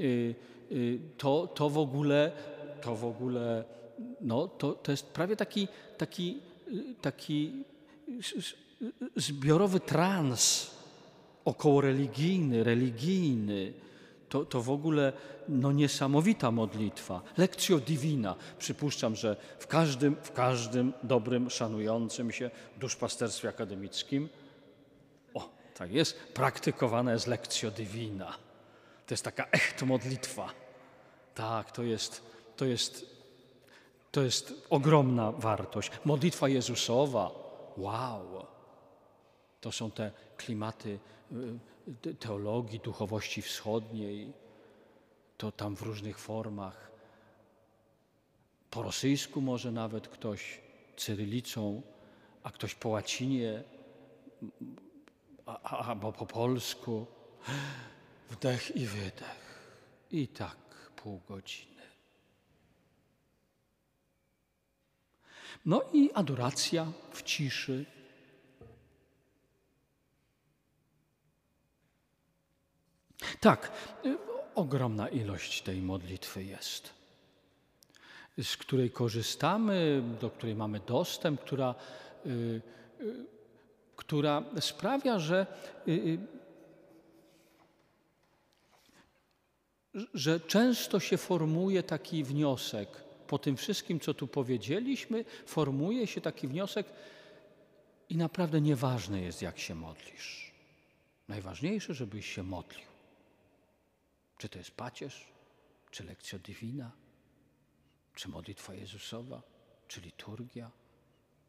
Y, 0.00 0.34
y, 0.72 1.00
To, 1.18 1.46
to 1.46 1.70
w 1.70 1.78
ogóle, 1.78 2.32
to 2.80 2.96
w 2.96 3.04
ogóle, 3.04 3.64
no, 4.20 4.48
to, 4.48 4.72
to 4.72 4.90
jest 4.90 5.06
prawie 5.06 5.36
taki, 5.36 5.68
taki, 5.98 6.40
taki 7.00 7.64
zbiorowy 9.16 9.80
trans 9.80 10.70
okołoreligijny, 11.44 12.64
religijny. 12.64 13.72
To, 14.28 14.44
to 14.44 14.62
w 14.62 14.70
ogóle 14.70 15.12
no, 15.48 15.72
niesamowita 15.72 16.50
modlitwa. 16.50 17.22
Lekcjo 17.36 17.78
divina. 17.78 18.34
Przypuszczam, 18.58 19.16
że 19.16 19.36
w 19.58 19.66
każdym, 19.66 20.16
w 20.22 20.32
każdym 20.32 20.92
dobrym, 21.02 21.50
szanującym 21.50 22.32
się 22.32 22.50
duszpasterstwie 22.76 23.48
akademickim, 23.48 24.28
o, 25.34 25.50
tak 25.74 25.92
jest, 25.92 26.18
praktykowana 26.34 27.12
jest 27.12 27.26
lekcjo 27.26 27.70
divina. 27.70 28.38
To 29.06 29.14
jest 29.14 29.24
taka 29.24 29.46
echt 29.50 29.82
modlitwa. 29.82 30.52
Tak, 31.34 31.72
to 31.72 31.82
jest, 31.82 32.22
to 32.56 32.64
jest, 32.64 33.06
to 34.12 34.22
jest 34.22 34.54
ogromna 34.70 35.32
wartość. 35.32 35.90
Modlitwa 36.04 36.48
Jezusowa. 36.48 37.30
Wow. 37.76 38.46
To 39.60 39.72
są 39.72 39.90
te 39.90 40.12
klimaty 40.36 40.98
y, 41.32 41.94
te- 42.02 42.14
teologii, 42.14 42.80
duchowości 42.80 43.42
wschodniej. 43.42 44.32
To 45.36 45.52
tam 45.52 45.76
w 45.76 45.82
różnych 45.82 46.18
formach. 46.18 46.90
Po 48.70 48.82
rosyjsku 48.82 49.40
może 49.40 49.72
nawet 49.72 50.08
ktoś 50.08 50.60
cyrylicą, 50.96 51.82
a 52.42 52.50
ktoś 52.50 52.74
po 52.74 52.88
łacinie, 52.88 53.62
albo 55.62 56.12
po 56.12 56.26
polsku. 56.26 57.06
Wdech 58.30 58.76
i 58.76 58.86
wydech. 58.86 59.62
I 60.10 60.28
tak 60.28 60.56
pół 60.96 61.20
godziny. 61.28 61.71
No 65.66 65.82
i 65.92 66.10
adoracja 66.14 66.92
w 67.12 67.22
ciszy. 67.22 67.84
Tak, 73.40 73.72
y, 74.04 74.18
ogromna 74.54 75.08
ilość 75.08 75.62
tej 75.62 75.82
modlitwy 75.82 76.44
jest, 76.44 76.90
z 78.42 78.56
której 78.56 78.90
korzystamy, 78.90 80.02
do 80.20 80.30
której 80.30 80.54
mamy 80.54 80.80
dostęp, 80.80 81.40
która, 81.40 81.74
y, 82.26 82.30
y, 83.00 83.26
która 83.96 84.42
sprawia, 84.60 85.18
że, 85.18 85.46
y, 85.88 85.90
y, 85.90 86.18
że 90.14 90.40
często 90.40 91.00
się 91.00 91.16
formuje 91.16 91.82
taki 91.82 92.24
wniosek, 92.24 92.88
po 93.32 93.38
tym 93.38 93.56
wszystkim, 93.56 94.00
co 94.00 94.14
tu 94.14 94.26
powiedzieliśmy, 94.26 95.24
formuje 95.46 96.06
się 96.06 96.20
taki 96.20 96.48
wniosek 96.48 96.86
i 98.08 98.16
naprawdę 98.16 98.60
nieważne 98.60 99.20
jest, 99.20 99.42
jak 99.42 99.58
się 99.58 99.74
modlisz. 99.74 100.52
Najważniejsze, 101.28 101.94
żebyś 101.94 102.34
się 102.34 102.42
modlił. 102.42 102.86
Czy 104.38 104.48
to 104.48 104.58
jest 104.58 104.70
pacierz, 104.70 105.26
czy 105.90 106.04
lekcja 106.04 106.38
divina, 106.38 106.90
czy 108.14 108.28
modlitwa 108.28 108.74
Jezusowa, 108.74 109.42
czy 109.88 110.00
liturgia. 110.00 110.70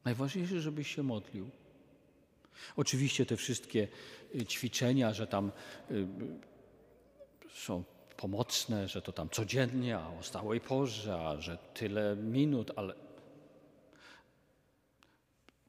Najważniejsze, 0.06 0.62
żebyś 0.62 0.96
się 0.96 1.04
modlił. 1.04 1.50
Oczywiście 2.76 3.26
te 3.26 3.38
wszystkie 3.38 3.88
y, 4.36 4.46
ćwiczenia, 4.46 5.14
że 5.14 5.28
tam 5.28 5.52
y, 5.92 5.94
y, 5.94 6.08
są 7.56 7.84
pomocne, 8.18 8.88
że 8.88 9.02
to 9.02 9.12
tam 9.12 9.30
codziennie, 9.30 9.98
a 9.98 10.10
o 10.20 10.24
stałej 10.24 10.62
porze, 10.62 11.28
a 11.28 11.42
że 11.42 11.58
tyle 11.74 12.16
minut, 12.16 12.72
ale 12.76 12.94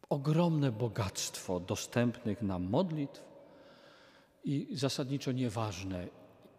ogromne 0.08 0.72
bogactwo 0.72 1.60
dostępnych 1.60 2.42
nam 2.42 2.62
modlitw 2.62 3.22
i 4.44 4.68
zasadniczo 4.72 5.32
nieważne, 5.32 6.08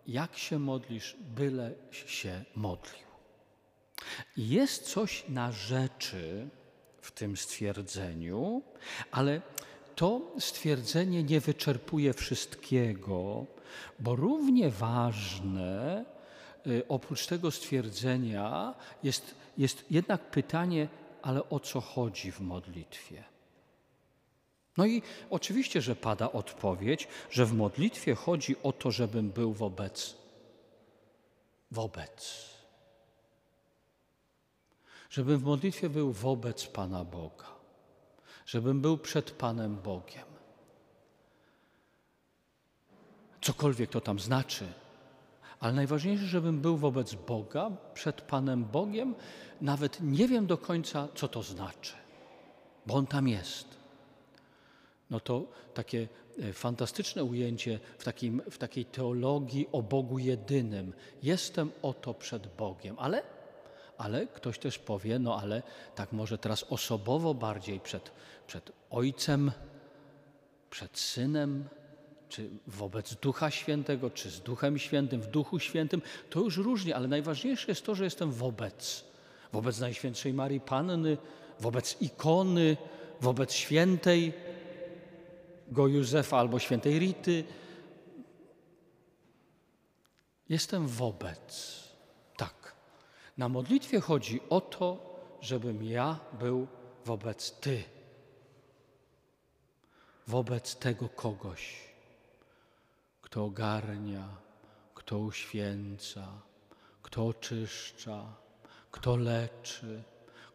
jak 0.07 0.37
się 0.37 0.59
modlisz, 0.59 1.15
byle 1.35 1.71
się 1.91 2.43
modlił. 2.55 3.05
Jest 4.37 4.89
coś 4.89 5.25
na 5.29 5.51
rzeczy 5.51 6.49
w 7.01 7.11
tym 7.11 7.37
stwierdzeniu, 7.37 8.61
ale 9.11 9.41
to 9.95 10.21
stwierdzenie 10.39 11.23
nie 11.23 11.39
wyczerpuje 11.39 12.13
wszystkiego, 12.13 13.45
bo 13.99 14.15
równie 14.15 14.69
ważne 14.69 16.05
y, 16.67 16.83
oprócz 16.87 17.27
tego 17.27 17.51
stwierdzenia 17.51 18.73
jest, 19.03 19.35
jest 19.57 19.85
jednak 19.91 20.21
pytanie, 20.21 20.87
ale 21.21 21.49
o 21.49 21.59
co 21.59 21.81
chodzi 21.81 22.31
w 22.31 22.41
modlitwie? 22.41 23.23
No 24.77 24.85
i 24.85 25.01
oczywiście, 25.29 25.81
że 25.81 25.95
pada 25.95 26.31
odpowiedź, 26.31 27.07
że 27.31 27.45
w 27.45 27.53
modlitwie 27.53 28.15
chodzi 28.15 28.55
o 28.63 28.71
to, 28.71 28.91
żebym 28.91 29.29
był 29.29 29.53
wobec. 29.53 30.15
Wobec. 31.71 32.45
Żebym 35.09 35.39
w 35.39 35.43
modlitwie 35.43 35.89
był 35.89 36.11
wobec 36.11 36.65
Pana 36.65 37.03
Boga. 37.03 37.47
Żebym 38.45 38.81
był 38.81 38.97
przed 38.97 39.31
Panem 39.31 39.75
Bogiem. 39.75 40.34
Cokolwiek 43.45 43.89
to 43.89 44.01
tam 44.01 44.19
znaczy. 44.19 44.65
Ale 45.59 45.73
najważniejsze, 45.73 46.25
żebym 46.25 46.61
był 46.61 46.77
wobec 46.77 47.15
Boga, 47.15 47.71
przed 47.93 48.21
Panem 48.21 48.65
Bogiem, 48.65 49.15
nawet 49.61 49.97
nie 50.01 50.27
wiem 50.27 50.47
do 50.47 50.57
końca, 50.57 51.07
co 51.15 51.27
to 51.27 51.43
znaczy, 51.43 51.93
bo 52.85 52.93
On 52.93 53.07
tam 53.07 53.27
jest. 53.27 53.67
no 55.09 55.19
to 55.19 55.47
takie 55.73 56.07
e, 56.39 56.53
fantastyczne 56.53 57.23
ujęcie 57.23 57.79
w, 57.97 58.03
takim, 58.03 58.41
w 58.51 58.57
takiej 58.57 58.85
teologii 58.85 59.67
o 59.71 59.81
Bogu 59.83 60.19
jedynym. 60.19 60.93
Jestem 61.23 61.71
oto 61.81 62.13
przed 62.13 62.55
Bogiem, 62.55 62.95
ale, 62.99 63.23
ale 63.97 64.27
ktoś 64.27 64.59
też 64.59 64.79
powie, 64.79 65.19
no 65.19 65.41
ale 65.41 65.63
tak 65.95 66.11
może 66.11 66.37
teraz 66.37 66.63
osobowo 66.63 67.33
bardziej 67.33 67.79
przed, 67.79 68.11
przed 68.47 68.71
Ojcem, 68.89 69.51
przed 70.69 70.99
Synem, 70.99 71.69
czy 72.29 72.49
wobec 72.67 73.15
Ducha 73.15 73.51
Świętego, 73.51 74.09
czy 74.09 74.31
z 74.31 74.41
Duchem 74.41 74.79
Świętym, 74.79 75.21
w 75.21 75.27
Duchu 75.27 75.59
Świętym, 75.59 76.01
to 76.29 76.39
już 76.39 76.57
różnie, 76.57 76.95
ale 76.95 77.07
najważniejsze 77.07 77.65
jest 77.67 77.85
to, 77.85 77.95
że 77.95 78.03
jestem 78.03 78.31
wobec. 78.31 79.05
Wobec 79.53 79.79
Najświętszej 79.79 80.33
Marii 80.33 80.59
Panny, 80.59 81.17
wobec 81.59 82.01
ikony, 82.01 82.77
wobec 83.21 83.53
świętej 83.53 84.33
go 85.67 85.87
Józefa 85.87 86.37
albo 86.37 86.59
świętej 86.59 86.99
Rity. 86.99 87.43
Jestem 90.49 90.87
wobec. 90.87 91.83
Tak. 92.37 92.75
Na 93.37 93.49
modlitwie 93.49 93.99
chodzi 93.99 94.39
o 94.49 94.61
to, 94.61 95.15
żebym 95.41 95.83
ja 95.83 96.19
był 96.39 96.67
wobec 97.05 97.51
Ty. 97.59 97.83
Wobec 100.27 100.75
tego 100.75 101.09
kogoś, 101.09 101.94
kto 103.35 103.45
ogarnia, 103.45 104.27
kto 104.93 105.19
uświęca, 105.19 106.27
kto 107.01 107.27
oczyszcza, 107.27 108.35
kto 108.91 109.17
leczy, 109.17 110.03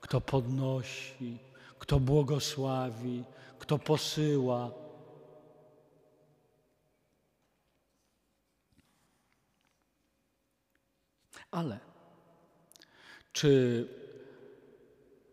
kto 0.00 0.20
podnosi, 0.20 1.38
kto 1.78 2.00
błogosławi, 2.00 3.24
kto 3.58 3.78
posyła. 3.78 4.70
Ale 11.50 11.78
czy 13.32 13.88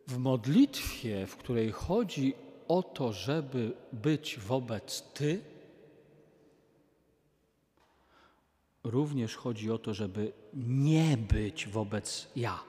w 0.08 0.18
modlitwie, 0.18 1.27
w 1.27 1.38
której 1.38 1.72
chodzi 1.72 2.34
o 2.68 2.84
to, 2.84 3.13
żeby 3.13 3.74
być 3.94 4.39
wobec 4.39 5.01
Ty, 5.13 5.57
również 8.91 9.36
chodzi 9.36 9.72
o 9.72 9.77
to, 9.77 9.94
żeby 9.94 10.34
nie 10.53 11.17
być 11.17 11.67
wobec 11.67 12.27
ja? 12.36 12.60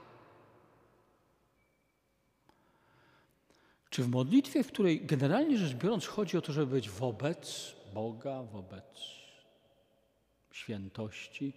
Czy 3.90 4.02
w 4.02 4.08
modlitwie, 4.08 4.64
w 4.64 4.68
której 4.68 5.06
generalnie 5.06 5.58
rzecz 5.58 5.74
biorąc 5.74 6.06
chodzi 6.06 6.38
o 6.38 6.40
to, 6.40 6.52
żeby 6.52 6.72
być 6.72 6.90
wobec 6.90 7.74
Boga, 7.94 8.42
wobec 8.42 8.84
świętości, 10.52 11.52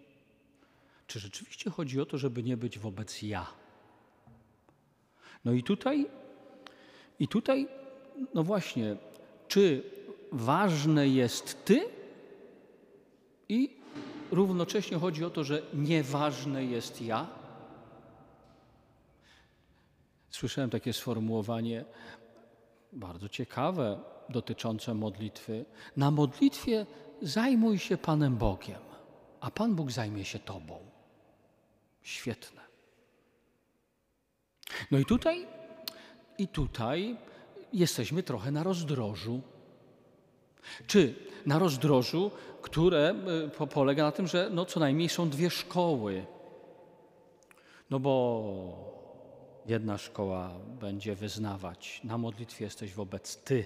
czy 1.08 1.20
rzeczywiście 1.20 1.70
chodzi 1.70 2.02
o 2.02 2.06
to, 2.06 2.18
żeby 2.18 2.44
nie 2.44 2.58
być 2.58 2.80
wobec 2.80 3.22
ja? 3.22 3.48
No 5.46 5.52
i 5.52 5.64
tutaj, 5.64 6.06
i 7.20 7.28
tutaj, 7.28 7.68
no 8.34 8.44
właśnie, 8.44 8.96
czy 9.48 9.84
ważne 10.32 11.08
jest 11.08 11.66
Ty 11.66 11.90
i 13.50 13.81
równocześnie 14.32 14.98
chodzi 14.98 15.26
o 15.26 15.30
to, 15.30 15.44
że 15.44 15.62
nieważne 15.74 16.66
jest 16.66 17.02
ja? 17.02 17.28
Słyszałem 20.30 20.70
takie 20.70 20.94
sformułowanie 20.94 21.86
bardzo 22.94 23.30
ciekawe 23.30 24.00
dotyczące 24.30 24.94
modlitwy. 24.94 25.66
Na 25.98 26.12
modlitwie 26.12 26.86
zajmuj 27.22 27.80
się 27.80 27.98
Panem 27.98 28.38
Bogiem, 28.38 28.82
a 29.40 29.52
Pan 29.52 29.76
Bóg 29.76 29.92
zajmie 29.92 30.26
się 30.26 30.40
Tobą. 30.40 30.80
Świetne. 32.02 32.62
No 34.92 35.00
i 35.00 35.06
tutaj, 35.06 35.48
i 36.38 36.48
tutaj 36.48 37.18
jesteśmy 37.74 38.24
trochę 38.24 38.52
na 38.52 38.64
rozdrożu. 38.64 39.42
Czy 40.88 41.16
na 41.46 41.60
rozdrożu, 41.60 42.32
które 42.62 43.16
e, 43.60 43.68
polega 43.68 44.04
na 44.04 44.12
tym, 44.12 44.28
że 44.28 44.50
no 44.54 44.66
co 44.66 44.80
najmniej 44.80 45.10
są 45.10 45.30
dwie 45.30 45.50
szkoły. 45.50 46.26
No 47.90 48.00
bo 48.00 48.92
jedna 49.66 49.98
szkoła 49.98 50.52
będzie 50.80 51.16
wyznawać, 51.16 52.02
na 52.04 52.18
modlitwie 52.18 52.66
jesteś 52.66 52.94
wobec 52.94 53.38
Ty 53.38 53.66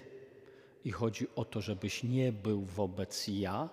i 0.85 0.91
chodzi 0.91 1.27
o 1.35 1.45
to, 1.45 1.61
żebyś 1.61 2.03
nie 2.03 2.31
był 2.31 2.61
wobec 2.61 3.27
ja. 3.27 3.69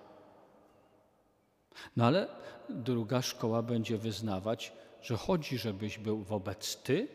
No 1.95 2.05
ale 2.05 2.27
druga 2.69 3.21
szkoła 3.21 3.61
będzie 3.61 3.97
wyznawać, 3.97 4.73
że 5.01 5.17
chodzi, 5.17 5.57
żebyś 5.57 5.97
był 5.97 6.23
wobec 6.23 6.77
Ty, 6.77 7.07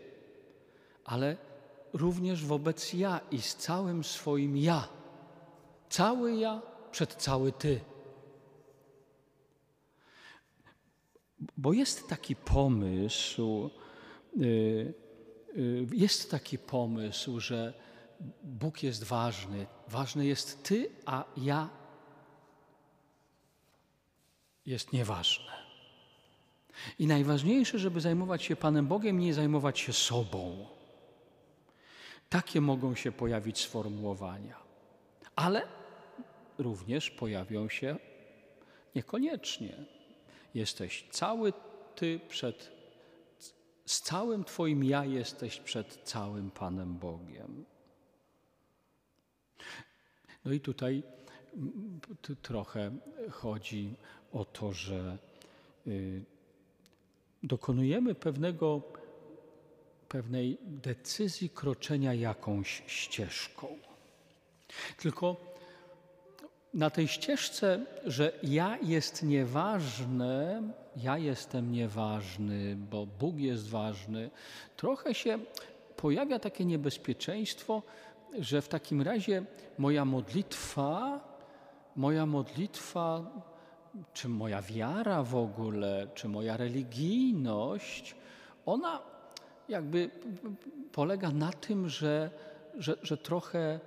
ale 1.04 1.36
również 1.92 2.44
wobec 2.44 2.92
ja 2.92 3.20
i 3.30 3.42
z 3.42 3.56
całym 3.56 4.04
swoim 4.04 4.56
ja. 4.56 4.88
Cały 5.88 6.36
ja 6.36 6.62
przed 6.90 7.14
cały 7.14 7.52
Ty. 7.52 7.80
Bo 11.56 11.72
jest 11.72 12.08
taki 12.08 12.36
pomysł, 12.36 13.70
y, 14.36 14.94
y, 15.56 15.86
jest 15.92 16.30
taki 16.30 16.58
pomysł, 16.58 17.40
że 17.40 17.74
Bóg 18.42 18.82
jest 18.82 19.04
ważny. 19.04 19.66
Ważny 19.88 20.26
jest 20.26 20.62
Ty, 20.62 20.90
a 21.06 21.24
ja 21.36 21.68
jest 24.66 24.92
nieważne. 24.92 25.52
I 26.98 27.06
najważniejsze, 27.06 27.78
żeby 27.78 28.00
zajmować 28.00 28.42
się 28.42 28.56
Panem 28.56 28.86
Bogiem, 28.86 29.18
nie 29.18 29.34
zajmować 29.34 29.78
się 29.78 29.92
sobą. 29.92 30.66
Takie 32.28 32.60
mogą 32.60 32.94
się 32.94 33.12
pojawić 33.12 33.58
sformułowania. 33.58 34.56
Ale 35.36 35.77
również 36.58 37.10
pojawią 37.10 37.68
się 37.68 37.96
niekoniecznie. 38.94 39.84
Jesteś 40.54 41.04
cały 41.10 41.52
Ty 41.94 42.20
przed, 42.28 42.70
z 43.86 44.00
całym 44.00 44.44
Twoim 44.44 44.84
ja 44.84 45.04
jesteś 45.04 45.60
przed 45.60 46.00
całym 46.04 46.50
Panem 46.50 46.98
Bogiem. 46.98 47.64
No 50.44 50.52
i 50.52 50.60
tutaj 50.60 51.02
trochę 52.42 52.90
chodzi 53.30 53.94
o 54.32 54.44
to, 54.44 54.72
że 54.72 55.18
y, 55.86 56.24
dokonujemy 57.42 58.14
pewnego, 58.14 58.82
pewnej 60.08 60.58
decyzji 60.62 61.50
kroczenia 61.50 62.14
jakąś 62.14 62.82
ścieżką. 62.86 63.78
Tylko 64.96 65.47
na 66.78 66.90
tej 66.90 67.08
ścieżce, 67.08 67.84
że 68.04 68.32
ja 68.42 68.78
jest 68.82 69.22
nieważne, 69.22 70.62
ja 70.96 71.18
jestem 71.18 71.72
nieważny, 71.72 72.76
bo 72.76 73.06
Bóg 73.06 73.36
jest 73.36 73.68
ważny, 73.68 74.30
trochę 74.76 75.14
się 75.14 75.38
pojawia 75.96 76.38
takie 76.38 76.64
niebezpieczeństwo, 76.64 77.82
że 78.38 78.62
w 78.62 78.68
takim 78.68 79.02
razie 79.02 79.44
moja 79.78 80.04
modlitwa, 80.04 81.20
moja 81.96 82.26
modlitwa, 82.26 83.22
czy 84.12 84.28
moja 84.28 84.62
wiara 84.62 85.22
w 85.22 85.36
ogóle, 85.36 86.08
czy 86.14 86.28
moja 86.28 86.56
religijność, 86.56 88.16
ona 88.66 89.02
jakby 89.68 90.10
polega 90.92 91.30
na 91.30 91.52
tym, 91.52 91.88
że, 91.88 92.30
że, 92.74 92.96
że 93.02 93.16
trochę 93.16 93.80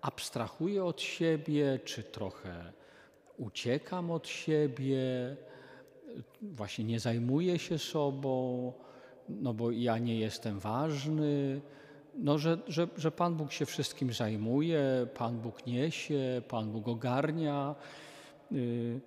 abstrahuję 0.00 0.84
od 0.84 1.00
siebie, 1.00 1.78
czy 1.84 2.02
trochę 2.02 2.72
uciekam 3.36 4.10
od 4.10 4.28
siebie, 4.28 4.96
właśnie 6.42 6.84
nie 6.84 7.00
zajmuję 7.00 7.58
się 7.58 7.78
sobą, 7.78 8.72
no 9.28 9.54
bo 9.54 9.70
ja 9.70 9.98
nie 9.98 10.18
jestem 10.18 10.58
ważny, 10.58 11.60
no, 12.14 12.38
że, 12.38 12.58
że, 12.66 12.88
że 12.96 13.10
Pan 13.10 13.34
Bóg 13.34 13.52
się 13.52 13.66
wszystkim 13.66 14.12
zajmuje, 14.12 15.06
Pan 15.14 15.40
Bóg 15.40 15.66
niesie, 15.66 16.42
Pan 16.48 16.72
Bóg 16.72 16.88
ogarnia. 16.88 17.74
Y, 18.52 19.00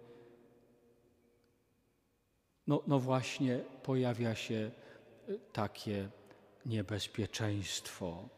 no, 2.67 2.81
no 2.87 2.99
właśnie 2.99 3.59
pojawia 3.83 4.35
się 4.35 4.71
takie 5.53 6.09
niebezpieczeństwo 6.65 8.29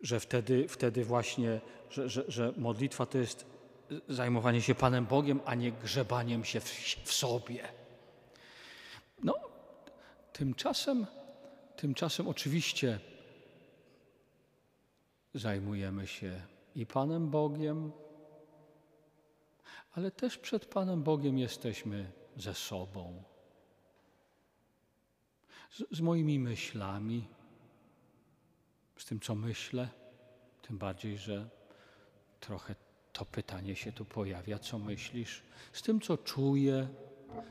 że 0.00 0.20
wtedy, 0.20 0.68
wtedy 0.68 1.04
właśnie, 1.04 1.60
że, 1.90 2.08
że, 2.08 2.24
że 2.28 2.52
modlitwa 2.56 3.06
to 3.06 3.18
jest 3.18 3.46
zajmowanie 4.08 4.62
się 4.62 4.74
Panem 4.74 5.06
Bogiem, 5.06 5.40
a 5.44 5.54
nie 5.54 5.72
grzebaniem 5.72 6.44
się 6.44 6.60
w, 6.60 6.70
w 7.04 7.12
sobie. 7.12 7.68
No, 9.22 9.34
tymczasem, 10.32 11.06
tymczasem 11.76 12.28
oczywiście 12.28 13.00
zajmujemy 15.34 16.06
się 16.06 16.42
i 16.74 16.86
Panem 16.86 17.30
Bogiem, 17.30 17.92
ale 19.92 20.10
też 20.10 20.38
przed 20.38 20.66
Panem 20.66 21.02
Bogiem 21.02 21.38
jesteśmy 21.38 22.12
ze 22.36 22.54
sobą, 22.54 23.22
z, 25.70 25.96
z 25.96 26.00
moimi 26.00 26.38
myślami, 26.38 27.28
z 28.96 29.04
tym, 29.04 29.20
co 29.20 29.34
myślę, 29.34 29.88
tym 30.62 30.78
bardziej, 30.78 31.18
że 31.18 31.48
trochę 32.40 32.74
to 33.12 33.24
pytanie 33.24 33.76
się 33.76 33.92
tu 33.92 34.04
pojawia, 34.04 34.58
co 34.58 34.78
myślisz, 34.78 35.42
z 35.72 35.82
tym, 35.82 36.00
co 36.00 36.16
czuję, 36.16 36.88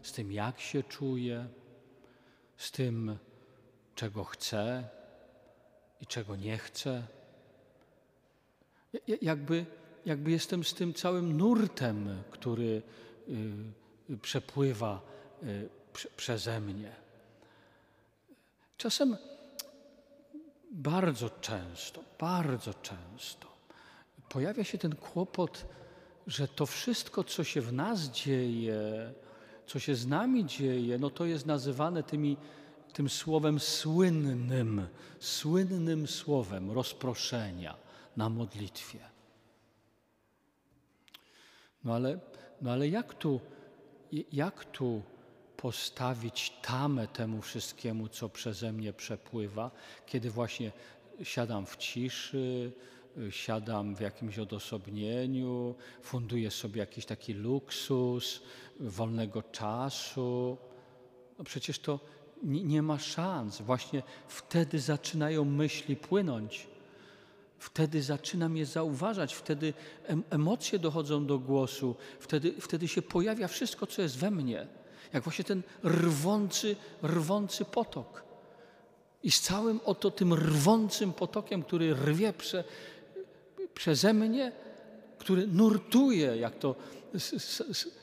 z 0.02 0.12
tym, 0.12 0.32
jak 0.32 0.60
się 0.60 0.84
czuję, 0.84 1.48
z 2.58 2.72
tym, 2.72 3.18
czego 3.96 4.24
chcę 4.24 4.90
i 6.02 6.06
czego 6.06 6.36
nie 6.36 6.58
chcę. 6.58 7.08
Jakby, 9.22 9.66
jakby 10.06 10.32
jestem 10.32 10.64
z 10.64 10.74
tym 10.74 10.94
całym 10.94 11.38
nurtem, 11.38 12.24
który 12.32 12.82
y, 14.10 14.18
przepływa 14.18 15.02
y, 15.44 15.70
przeze 16.18 16.62
mnie. 16.62 16.96
Czasem 18.78 19.18
bardzo 20.76 21.30
często, 21.30 22.04
bardzo 22.20 22.74
często 22.74 23.56
pojawia 24.30 24.64
się 24.64 24.78
ten 24.78 24.96
kłopot, 24.96 25.66
że 26.28 26.48
to 26.48 26.66
wszystko, 26.66 27.24
co 27.24 27.44
się 27.44 27.62
w 27.62 27.74
nas 27.74 28.02
dzieje, 28.02 29.14
co 29.66 29.80
się 29.80 29.96
z 29.96 30.08
nami 30.08 30.46
dzieje, 30.46 30.98
no 30.98 31.10
to 31.10 31.26
jest 31.26 31.46
nazywane 31.46 32.04
tymi, 32.04 32.38
tym 32.94 33.10
słowem 33.10 33.60
słynnym, 33.60 34.88
słynnym 35.20 36.08
słowem 36.08 36.72
rozproszenia 36.72 37.76
na 38.18 38.30
modlitwie. 38.30 39.00
No 41.84 41.94
ale, 41.94 42.20
no 42.62 42.72
ale 42.72 42.88
jak, 42.88 43.14
tu, 43.14 43.40
jak 44.32 44.66
tu 44.66 45.02
postawić 45.58 46.54
tamę 46.62 47.08
temu 47.08 47.41
wszystkiemu, 47.41 48.08
co 48.08 48.30
przeze 48.30 48.72
mnie 48.72 48.94
przepływa, 48.94 49.72
kiedy 50.06 50.30
właśnie 50.30 50.72
siadam 51.24 51.65
w 51.65 51.78
ciszy, 51.78 52.72
siadam 53.30 53.96
w 53.96 54.02
jakimś 54.02 54.39
odosobnieniu, 54.39 55.76
funduję 56.02 56.52
sobie 56.52 56.80
jakiś 56.80 57.06
taki 57.06 57.34
luksus 57.34 58.41
wolnego 58.80 59.44
czasu. 59.44 60.58
No 61.38 61.44
przecież 61.44 61.80
to 61.80 62.00
nie, 62.44 62.63
nie 62.63 62.82
ma 62.82 63.00
szans. 63.00 63.62
Właśnie 63.62 64.04
wtedy 64.28 64.80
zaczynają 64.80 65.46
myśli 65.46 65.96
płynąć. 65.96 66.68
Wtedy 67.60 68.02
zaczynam 68.04 68.58
je 68.58 68.65
zauważać, 68.65 69.34
wtedy 69.34 69.74
emocje 70.30 70.80
dochodzą 70.80 71.26
do 71.26 71.39
głosu, 71.39 71.96
wtedy, 72.20 72.54
wtedy 72.62 72.88
się 72.88 73.02
pojawia 73.02 73.48
wszystko, 73.48 73.88
co 73.88 74.02
jest 74.02 74.18
we 74.18 74.32
mnie. 74.32 74.68
Jak 75.13 75.24
właśnie 75.24 75.46
ten 75.46 75.62
rwący, 75.84 76.76
rwący 77.04 77.65
potok. 77.65 78.24
I 79.24 79.32
z 79.32 79.41
całym 79.41 79.80
oto 79.86 80.12
tym 80.12 80.34
rwącym 80.34 81.13
potokiem, 81.13 81.63
który 81.63 81.94
rwie 81.94 82.34
prze, 82.34 82.63
przeze 83.74 84.13
mnie, 84.13 84.52
który 85.18 85.48
nurtuje, 85.48 86.38
jak 86.38 86.56
to 86.60 86.76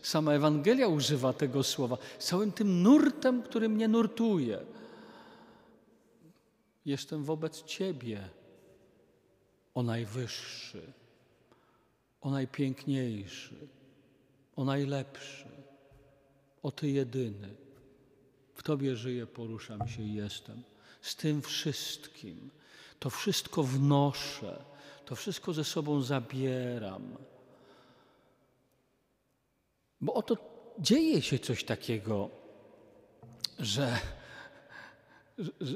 sama 0.03 0.33
Ewangelia 0.33 0.87
używa 0.87 1.33
tego 1.33 1.63
słowa, 1.63 1.99
z 2.19 2.25
całym 2.27 2.53
tym 2.53 2.83
nurtem, 2.83 3.43
który 3.43 3.69
mnie 3.69 3.89
nurtuje. 3.89 4.59
Jestem 6.85 7.25
wobec 7.25 7.63
Ciebie, 7.63 8.29
o 9.75 9.83
najwyższy, 9.83 10.93
o 12.21 12.31
najpiękniejszy, 12.31 13.55
o 14.57 14.65
najlepszy, 14.65 15.52
o 16.63 16.71
Ty 16.71 16.91
jedyny. 16.91 17.55
W 18.55 18.63
Tobie 18.63 18.97
żyję, 18.97 19.27
poruszam 19.27 19.89
się 19.89 20.03
i 20.03 20.15
jestem. 20.15 20.63
Z 21.01 21.17
tym 21.17 21.43
wszystkim, 21.43 22.51
to 22.99 23.11
wszystko 23.11 23.63
wnoszę 23.63 24.73
to 25.13 25.17
wszystko 25.17 25.53
ze 25.53 25.65
sobą 25.65 26.03
zabieram. 26.03 27.17
Bo 30.01 30.15
oto 30.15 30.37
dzieje 30.79 31.23
się 31.23 31.39
coś 31.39 31.65
takiego, 31.65 32.31
że 33.59 33.99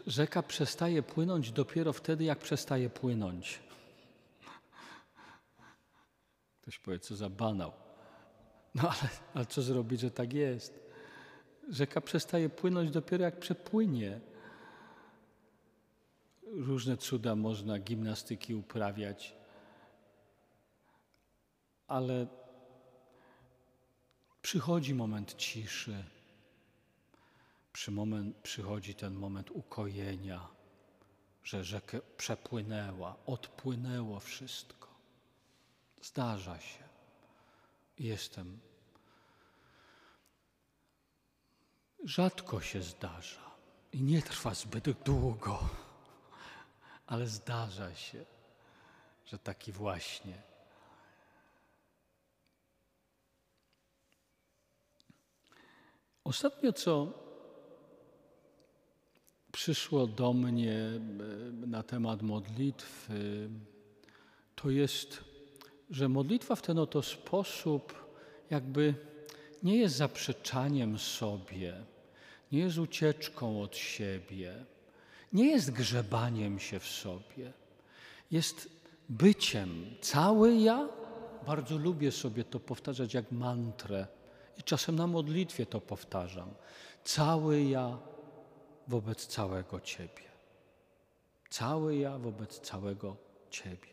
rzeka 0.07 0.43
przestaje 0.43 1.03
płynąć 1.03 1.53
dopiero 1.53 1.93
wtedy, 1.93 2.25
jak 2.25 2.39
przestaje 2.39 2.91
płynąć. 2.91 3.61
Ktoś 6.61 6.79
powie, 6.79 6.99
co 6.99 7.17
za 7.17 7.31
banał. 7.31 7.73
No 8.77 8.83
ale, 8.83 9.09
ale 9.35 9.47
co 9.47 9.63
zrobić, 9.63 10.01
że 10.01 10.11
tak 10.11 10.33
jest? 10.33 10.87
Rzeka 11.69 12.01
przestaje 12.01 12.49
płynąć 12.49 12.91
dopiero 12.91 13.25
jak 13.25 13.39
przepłynie 13.39 14.21
różne 16.43 16.97
cuda 16.97 17.37
można, 17.37 17.79
gimnastyki 17.79 18.55
uprawiać, 18.55 19.37
ale 21.89 22.27
przychodzi 24.43 24.95
moment 24.95 25.35
ciszy, 25.35 26.05
przy 27.73 27.91
moment, 27.91 28.37
przychodzi 28.37 28.95
ten 28.95 29.15
moment 29.15 29.51
ukojenia, 29.51 30.49
że 31.45 31.65
rzekę 31.65 32.01
przepłynęła, 32.17 33.17
odpłynęło 33.27 34.21
wszystko. 34.21 34.89
Zdarza 36.03 36.61
się. 36.61 36.86
Jestem. 37.99 38.61
Rzadko 42.05 42.61
się 42.61 42.83
zdarza 42.83 43.51
i 43.93 44.03
nie 44.03 44.23
trwa 44.23 44.55
zbyt 44.55 45.03
długo 45.03 45.59
ale 47.07 47.27
zdarza 47.27 47.95
się, 47.95 48.25
że 49.27 49.39
taki 49.39 49.73
właśnie. 49.73 50.43
Ostatnio 56.25 56.73
co 56.73 57.13
przyszło 59.53 60.07
do 60.07 60.33
mnie 60.33 60.75
e, 60.75 60.99
na 61.67 61.83
temat 61.83 62.23
modlitwy, 62.23 63.51
to 64.55 64.71
jest, 64.71 65.25
że 65.91 66.09
modlitwa 66.09 66.57
w 66.57 66.63
ten 66.63 66.79
oto 66.79 67.03
sposób 67.03 68.07
jakby 68.51 68.95
nie 69.63 69.77
jest 69.77 69.97
zaprzeczaniem 69.97 70.99
sobie, 70.99 71.75
nie 72.53 72.59
jest 72.59 72.79
ucieczką 72.79 73.63
od 73.63 73.77
siebie 73.77 74.67
nie 75.33 75.51
jest 75.51 75.71
grzebaniem 75.71 76.59
się 76.59 76.79
w 76.79 76.87
sobie, 76.89 77.53
jest 78.31 78.69
byciem. 79.09 79.97
Cały 80.01 80.57
ja, 80.57 80.89
bardzo 81.47 81.77
lubię 81.77 82.13
sobie 82.13 82.45
to 82.45 82.61
powtarzać 82.61 83.15
jak 83.15 83.33
mantrę 83.33 84.07
i 84.59 84.63
czasem 84.63 84.97
na 84.97 85.07
modlitwie 85.07 85.67
to 85.67 85.81
powtarzam. 85.81 86.51
Cały 87.05 87.63
ja 87.63 87.99
wobec 88.89 89.27
całego 89.27 89.81
Ciebie. 89.81 90.27
Cały 91.51 91.97
ja 91.97 92.19
wobec 92.19 92.61
całego 92.61 93.17
Ciebie, 93.51 93.89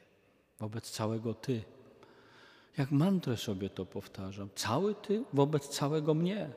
wobec 0.60 0.92
całego 0.92 1.34
Ty. 1.34 1.64
Jak 2.78 2.92
mantrę 2.92 3.38
sobie 3.38 3.70
to 3.70 3.86
powtarzam. 3.86 4.50
Cały 4.56 4.96
Ty 4.96 5.24
wobec 5.34 5.68
całego 5.68 6.14
mnie. 6.14 6.50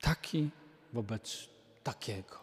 Taki 0.00 0.50
wobec 0.92 1.48
takiego 1.82 2.42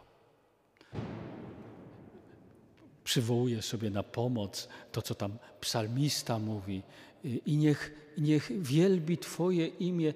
przywołuje 3.10 3.62
sobie 3.62 3.90
na 3.90 4.04
pomoc 4.04 4.68
to, 4.92 5.02
co 5.02 5.16
tam 5.16 5.38
psalmista 5.62 6.40
mówi. 6.40 6.84
I 7.24 7.58
niech, 7.58 7.94
niech 8.18 8.52
wielbi 8.62 9.18
Twoje 9.18 9.68
imię. 9.68 10.14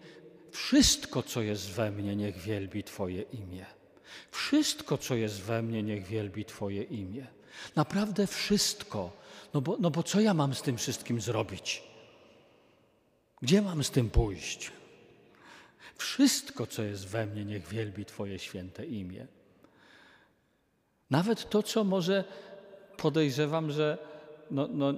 Wszystko, 0.52 1.24
co 1.24 1.42
jest 1.42 1.70
we 1.70 1.92
mnie, 1.92 2.16
niech 2.16 2.38
wielbi 2.38 2.84
Twoje 2.84 3.22
imię. 3.22 3.66
Wszystko, 4.32 4.98
co 4.98 5.16
jest 5.16 5.42
we 5.42 5.62
mnie, 5.62 5.84
niech 5.84 6.06
wielbi 6.06 6.46
Twoje 6.46 6.84
imię. 6.84 7.28
Naprawdę 7.76 8.28
wszystko. 8.28 9.12
No 9.54 9.62
bo, 9.62 9.78
no 9.80 9.92
bo 9.92 10.04
co 10.04 10.20
ja 10.20 10.34
mam 10.34 10.56
z 10.56 10.62
tym 10.62 10.78
wszystkim 10.78 11.22
zrobić? 11.22 11.84
Gdzie 13.42 13.62
mam 13.62 13.84
z 13.84 13.92
tym 13.92 14.10
pójść? 14.10 14.72
Wszystko, 15.98 16.68
co 16.68 16.84
jest 16.84 17.08
we 17.08 17.26
mnie, 17.26 17.46
niech 17.46 17.68
wielbi 17.68 18.06
Twoje 18.06 18.40
święte 18.40 18.86
imię. 18.86 19.28
Nawet 21.10 21.50
to, 21.50 21.64
co 21.64 21.84
może 21.84 22.24
podejrzewam, 22.98 23.72
że 23.72 23.98
no, 24.52 24.68
no, 24.72 24.94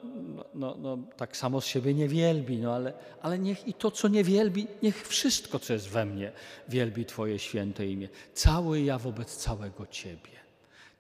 no, 0.53 0.75
no, 0.77 0.97
tak 1.17 1.37
samo 1.37 1.61
z 1.61 1.65
siebie 1.65 1.93
nie 1.93 2.07
wielbi, 2.07 2.57
no 2.57 2.75
ale, 2.75 2.93
ale 3.21 3.39
niech 3.39 3.67
i 3.67 3.73
to, 3.73 3.91
co 3.91 4.07
nie 4.07 4.23
wielbi, 4.23 4.67
niech 4.83 5.07
wszystko, 5.07 5.59
co 5.59 5.73
jest 5.73 5.89
we 5.89 6.05
mnie, 6.05 6.31
wielbi 6.69 7.05
Twoje 7.05 7.39
święte 7.39 7.87
imię. 7.87 8.09
Cały 8.33 8.81
ja 8.81 8.97
wobec 8.97 9.35
całego 9.35 9.87
Ciebie, 9.87 10.31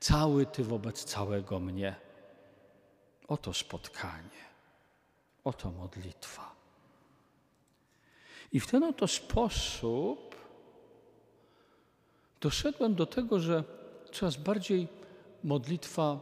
cały 0.05 0.45
Ty 0.45 0.63
wobec 0.63 1.03
całego 1.03 1.59
mnie. 1.59 1.95
Oto 3.27 3.53
spotkanie, 3.53 4.43
oto 5.43 5.71
modlitwa. 5.71 6.55
I 8.51 8.59
w 8.59 8.67
ten 8.67 8.83
oto 8.83 9.07
sposób 9.07 10.35
doszedłem 12.41 12.95
do 12.95 13.05
tego, 13.05 13.39
że 13.39 13.63
coraz 14.11 14.35
bardziej 14.35 14.87
modlitwa 15.43 16.19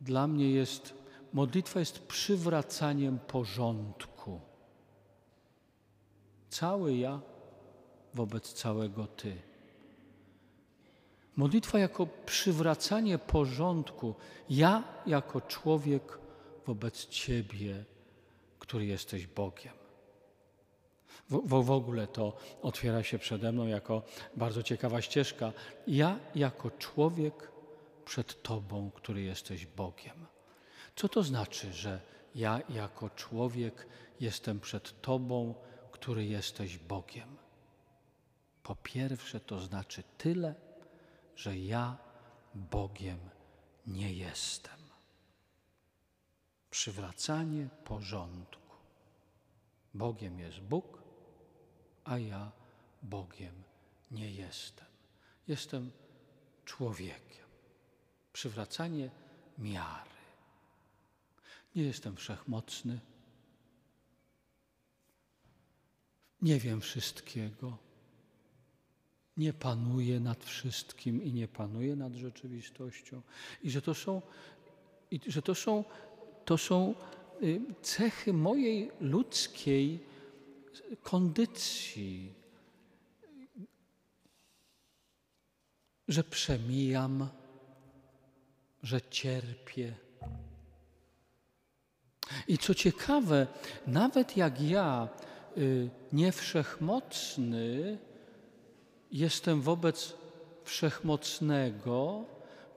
dla 0.00 0.26
mnie 0.26 0.50
jest, 0.50 0.94
modlitwa 1.32 1.80
jest 1.80 1.98
przywracaniem 1.98 3.18
porządku. 3.18 4.40
Cały 6.48 6.96
ja 6.96 7.20
wobec 8.14 8.52
całego 8.52 9.06
Ty. 9.06 9.55
Modlitwa 11.36 11.78
jako 11.78 12.06
przywracanie 12.06 13.18
porządku, 13.18 14.14
ja 14.50 14.84
jako 15.06 15.40
człowiek 15.40 16.18
wobec 16.66 17.06
Ciebie, 17.06 17.84
który 18.58 18.86
jesteś 18.86 19.26
Bogiem. 19.26 19.72
W, 21.30 21.62
w, 21.64 21.70
ogóle 21.70 22.06
to 22.06 22.36
otwiera 22.62 23.02
się 23.02 23.18
przede 23.18 23.52
mną 23.52 23.66
jako 23.66 24.02
bardzo 24.36 24.62
ciekawa 24.62 25.02
ścieżka. 25.02 25.52
Ja 25.86 26.18
jako 26.34 26.70
człowiek 26.70 27.50
przed 28.04 28.42
Tobą, 28.42 28.90
który 28.94 29.22
jesteś 29.22 29.66
Bogiem. 29.66 30.26
Co 30.96 31.08
to 31.08 31.22
znaczy, 31.22 31.72
że 31.72 32.00
ja 32.34 32.60
jako 32.68 33.10
człowiek 33.10 33.86
jestem 34.20 34.60
przed 34.60 35.00
Tobą, 35.00 35.54
który 35.92 36.26
jesteś 36.26 36.78
Bogiem? 36.78 37.36
Po 38.62 38.76
pierwsze, 38.76 39.40
to 39.40 39.60
znaczy 39.60 40.02
tyle, 40.18 40.54
że 41.36 41.58
ja 41.58 41.96
Bogiem 42.54 43.18
nie 43.86 44.12
jestem. 44.12 44.78
Przywracanie 46.70 47.68
porządku. 47.84 48.76
Bogiem 49.94 50.38
jest 50.38 50.60
Bóg, 50.60 51.02
a 52.04 52.18
ja 52.18 52.52
Bogiem 53.02 53.62
nie 54.10 54.30
jestem. 54.30 54.86
Jestem 55.48 55.90
człowiekiem. 56.64 57.46
Przywracanie 58.32 59.10
miary. 59.58 60.10
Nie 61.74 61.82
jestem 61.82 62.16
wszechmocny. 62.16 63.00
Nie 66.42 66.60
wiem 66.60 66.80
wszystkiego. 66.80 67.78
Nie 69.36 69.52
panuję 69.52 70.20
nad 70.20 70.44
wszystkim 70.44 71.22
i 71.22 71.32
nie 71.32 71.48
panuję 71.48 71.96
nad 71.96 72.14
rzeczywistością. 72.14 73.22
I 73.62 73.70
że 73.70 73.82
to 73.82 73.94
są, 73.94 74.22
i 75.10 75.20
że 75.26 75.42
to 75.42 75.54
są, 75.54 75.84
to 76.44 76.58
są 76.58 76.94
y, 77.42 77.60
cechy 77.82 78.32
mojej 78.32 78.90
ludzkiej 79.00 80.00
kondycji, 81.02 82.32
że 86.08 86.24
przemijam, 86.24 87.28
że 88.82 89.00
cierpię. 89.10 89.94
I 92.48 92.58
co 92.58 92.74
ciekawe, 92.74 93.46
nawet 93.86 94.36
jak 94.36 94.60
ja, 94.60 95.08
y, 95.58 95.90
niewszechmocny, 96.12 97.98
jestem 99.12 99.62
wobec 99.62 100.14
wszechmocnego, 100.64 102.24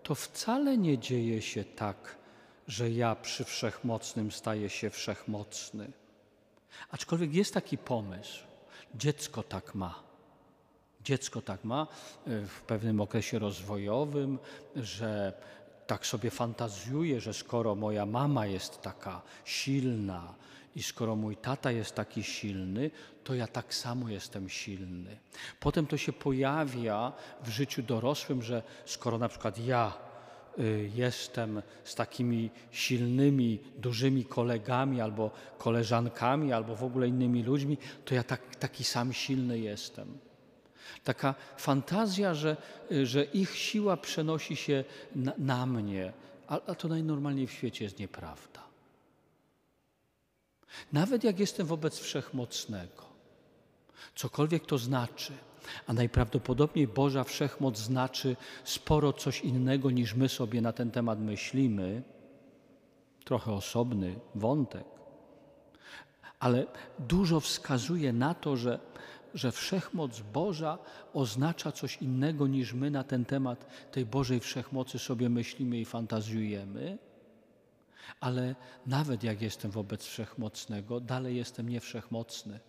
to 0.04 0.15
wcale 0.15 0.78
nie 0.78 0.98
dzieje 0.98 1.42
się 1.42 1.63
tak, 1.63 2.15
że 2.68 2.92
ja 2.92 3.15
przy 3.15 3.44
wszechmocnym 3.44 4.32
staję 4.32 4.70
się 4.70 4.89
wszechmocny. 4.89 5.92
Aczkolwiek 6.92 7.34
jest 7.34 7.54
taki 7.54 7.78
pomysł, 7.78 8.44
dziecko 8.96 9.44
tak 9.44 9.76
ma. 9.76 10.04
Dziecko 11.04 11.42
tak 11.42 11.63
ma 11.63 11.88
e, 12.28 12.46
w 12.46 12.62
pewnym 12.62 13.02
okresie 13.02 13.39
rozwojowym, 13.39 14.39
że 14.76 15.34
tak 15.88 16.06
sobie 16.06 16.32
fantazjuje, 16.32 17.22
że 17.22 17.34
skoro 17.34 17.76
moja 17.76 18.06
mama 18.06 18.46
jest 18.46 18.82
taka 18.82 19.22
silna 19.46 20.34
i 20.80 20.84
skoro 20.84 21.15
mój 21.15 21.36
tata 21.36 21.72
jest 21.72 21.96
taki 21.96 22.24
silny, 22.24 22.92
to 23.24 23.36
ja 23.36 23.48
tak 23.48 23.74
samo 23.74 24.10
jestem 24.10 24.50
silny. 24.50 25.18
Potem 25.60 25.88
to 25.88 25.98
się 25.98 26.13
pojawia 26.13 27.13
w 27.44 27.50
życiu 27.50 27.84
dorosłym, 27.84 28.42
że 28.42 28.63
skoro 28.86 29.18
na 29.18 29.30
przykład 29.30 29.65
ja 29.65 30.10
Y, 30.60 30.92
jestem 30.96 31.62
z 31.84 31.96
takimi 31.96 32.50
silnymi, 32.72 33.60
dużymi 33.78 34.26
kolegami 34.26 35.02
albo 35.02 35.32
koleżankami, 35.58 36.54
albo 36.54 36.76
w 36.76 36.84
ogóle 36.84 37.08
innymi 37.08 37.44
ludźmi, 37.44 37.78
to 38.06 38.15
ja 38.15 38.24
tak, 38.24 38.56
taki 38.56 38.84
sam 38.84 39.13
silny 39.13 39.60
jestem. 39.60 40.18
Taka 41.04 41.36
fantazja, 41.58 42.34
że, 42.34 42.58
y, 42.92 43.06
że 43.06 43.24
ich 43.24 43.56
siła 43.56 43.98
przenosi 43.98 44.56
się 44.56 44.84
na, 45.15 45.34
na 45.38 45.65
mnie, 45.65 46.13
a, 46.48 46.60
a 46.68 46.76
to 46.76 46.88
najnormalniej 46.88 47.48
w 47.48 47.52
świecie 47.52 47.86
jest 47.86 48.00
nieprawda. 48.00 48.68
Nawet 50.93 51.23
jak 51.23 51.39
jestem 51.39 51.67
wobec 51.67 51.99
wszechmocnego, 51.99 53.05
cokolwiek 54.15 54.65
to 54.65 54.77
znaczy– 54.77 55.34
a 55.88 55.93
najprawdopodobniej 55.93 56.88
Boża 56.88 57.23
wszechmoc 57.23 57.77
znaczy 57.77 58.36
sporo 58.63 59.13
coś 59.13 59.41
innego 59.41 59.91
niż 59.91 60.15
my 60.15 60.29
sobie 60.29 60.62
na 60.62 60.73
ten 60.73 60.91
temat 60.91 61.19
myślimy. 61.19 62.03
Trochę 63.23 63.51
osobny 63.53 64.15
wątek. 64.36 64.84
Ale 66.39 66.65
dużo 66.99 67.39
wskazuje 67.39 68.13
na 68.13 68.34
to, 68.34 68.58
że, 68.58 68.79
że 69.34 69.51
wszechmoc 69.51 70.19
Boża 70.34 70.77
oznacza 71.13 71.71
coś 71.71 71.97
innego 71.97 72.47
niż 72.47 72.73
my 72.73 72.91
na 72.91 73.03
ten 73.03 73.25
temat 73.25 73.65
tej 73.91 74.05
Bożej 74.05 74.39
wszechmocy 74.39 74.99
sobie 74.99 75.29
myślimy 75.29 75.79
i 75.79 75.86
fantazjujemy. 75.86 76.97
Ale 78.19 78.56
nawet 78.86 79.24
jak 79.24 79.41
jestem 79.41 79.72
wobec 79.72 80.06
wszechmocnego, 80.06 81.00
dalej 81.00 81.38
jestem 81.38 81.69
niewszechmocny. 81.69 82.60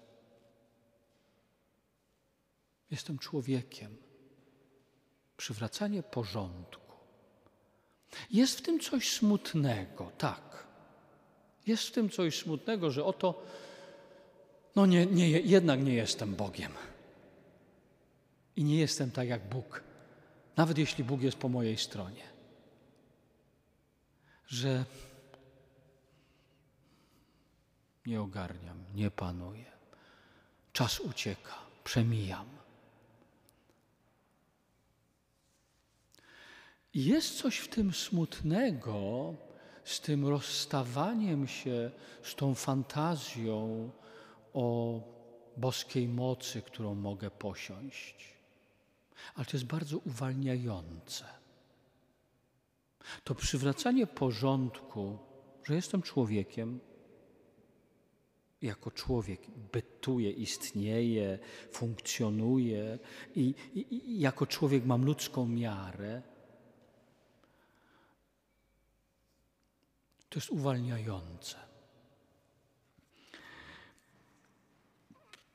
Jestem 2.91 3.19
człowiekiem. 3.19 3.97
Przywracanie 5.37 6.03
porządku. 6.03 6.97
Jest 8.31 8.59
w 8.59 8.63
tym 8.63 8.81
coś 8.81 9.13
smutnego, 9.13 10.13
tak. 10.19 10.67
Jest 11.67 11.83
w 11.83 11.93
tym 11.93 12.11
coś 12.11 12.39
smutnego, 12.39 12.91
że 12.91 13.05
oto, 13.05 13.43
no 14.77 14.87
nie, 14.87 15.07
nie, 15.07 15.31
jednak 15.31 15.83
nie 15.83 15.95
jestem 15.95 16.35
Bogiem. 16.35 16.73
I 18.57 18.65
nie 18.65 18.79
jestem 18.79 19.11
tak 19.11 19.29
jak 19.29 19.49
Bóg, 19.49 19.83
nawet 20.57 20.79
jeśli 20.79 21.05
Bóg 21.05 21.23
jest 21.23 21.37
po 21.37 21.49
mojej 21.49 21.79
stronie. 21.79 22.23
Że 24.47 24.85
nie 28.07 28.21
ogarniam, 28.21 28.85
nie 28.95 29.11
panuję. 29.11 29.73
Czas 30.73 31.01
ucieka, 31.01 31.55
przemijam. 31.85 32.47
Jest 36.95 37.39
coś 37.39 37.59
w 37.59 37.69
tym 37.69 37.93
smutnego, 37.93 39.35
z 39.85 40.01
tym 40.01 40.27
rozstawaniem 40.27 41.49
się 41.49 41.91
z 42.23 42.35
tą 42.35 42.55
fantazją 42.55 43.91
o 44.55 45.01
boskiej 45.57 46.09
mocy, 46.09 46.63
którą 46.63 46.95
mogę 46.95 47.31
posiąść. 47.31 48.35
Ale 49.35 49.47
to 49.47 49.53
jest 49.53 49.67
bardzo 49.67 49.99
uwalniające. 49.99 51.25
To 53.25 53.35
przywracanie 53.35 54.07
porządku, 54.07 55.19
że 55.65 55.75
jestem 55.75 56.03
człowiekiem, 56.03 56.81
jako 58.63 58.91
człowiek 58.91 59.41
bytuję, 59.73 60.31
istnieję, 60.31 61.39
funkcjonuję 61.73 62.99
i, 63.35 63.55
i, 63.75 63.95
i 63.95 64.21
jako 64.21 64.47
człowiek 64.47 64.85
mam 64.85 65.05
ludzką 65.05 65.47
miarę 65.47 66.23
To 70.31 70.39
jest 70.39 70.51
uwalniające. 70.51 71.57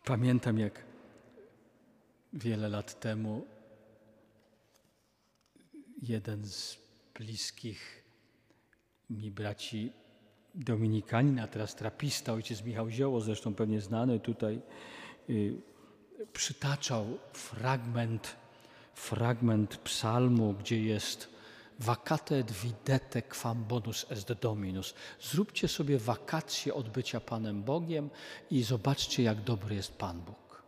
Pamiętam, 0.05 0.59
jak 0.59 0.83
wiele 2.33 2.69
lat 2.69 2.99
temu 2.99 3.47
jeden 6.01 6.45
z 6.45 6.77
bliskich 7.13 8.03
mi 9.09 9.31
braci 9.31 9.93
Dominikanin, 10.55 11.39
a 11.39 11.47
teraz 11.47 11.75
trapista, 11.75 12.33
ojciec 12.33 12.63
Michał 12.63 12.89
Zioło, 12.89 13.21
zresztą 13.21 13.55
pewnie 13.55 13.81
znany 13.81 14.19
tutaj, 14.19 14.61
y, 15.29 15.61
przytaczał 16.33 17.17
fragment, 17.33 18.35
fragment 18.93 19.77
psalmu, 19.77 20.53
gdzie 20.53 20.83
jest 20.83 21.35
vacate 21.79 22.37
et 22.37 22.51
videte 22.51 23.21
quam 23.21 23.63
bonus 23.63 24.05
est 24.09 24.33
Dominus. 24.33 24.93
Zróbcie 25.21 25.67
sobie 25.67 25.99
wakacje 25.99 26.73
od 26.73 26.89
bycia 26.89 27.19
Panem 27.19 27.63
Bogiem 27.63 28.09
i 28.51 28.63
zobaczcie, 28.63 29.23
jak 29.23 29.41
dobry 29.41 29.75
jest 29.75 29.97
Pan 29.97 30.21
Bóg. 30.21 30.63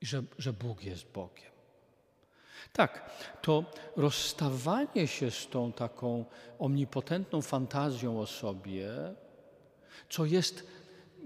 I 0.00 0.06
że, 0.06 0.22
że 0.38 0.52
Bóg 0.52 0.84
jest 0.84 1.12
Bogiem. 1.12 1.51
Tak, 2.72 3.10
to 3.42 3.64
rozstawanie 3.96 5.06
się 5.06 5.30
z 5.30 5.46
tą 5.46 5.72
taką 5.72 6.24
omnipotentną 6.58 7.42
fantazją 7.42 8.20
o 8.20 8.26
sobie, 8.26 8.90
co 10.08 10.24
jest, 10.24 10.66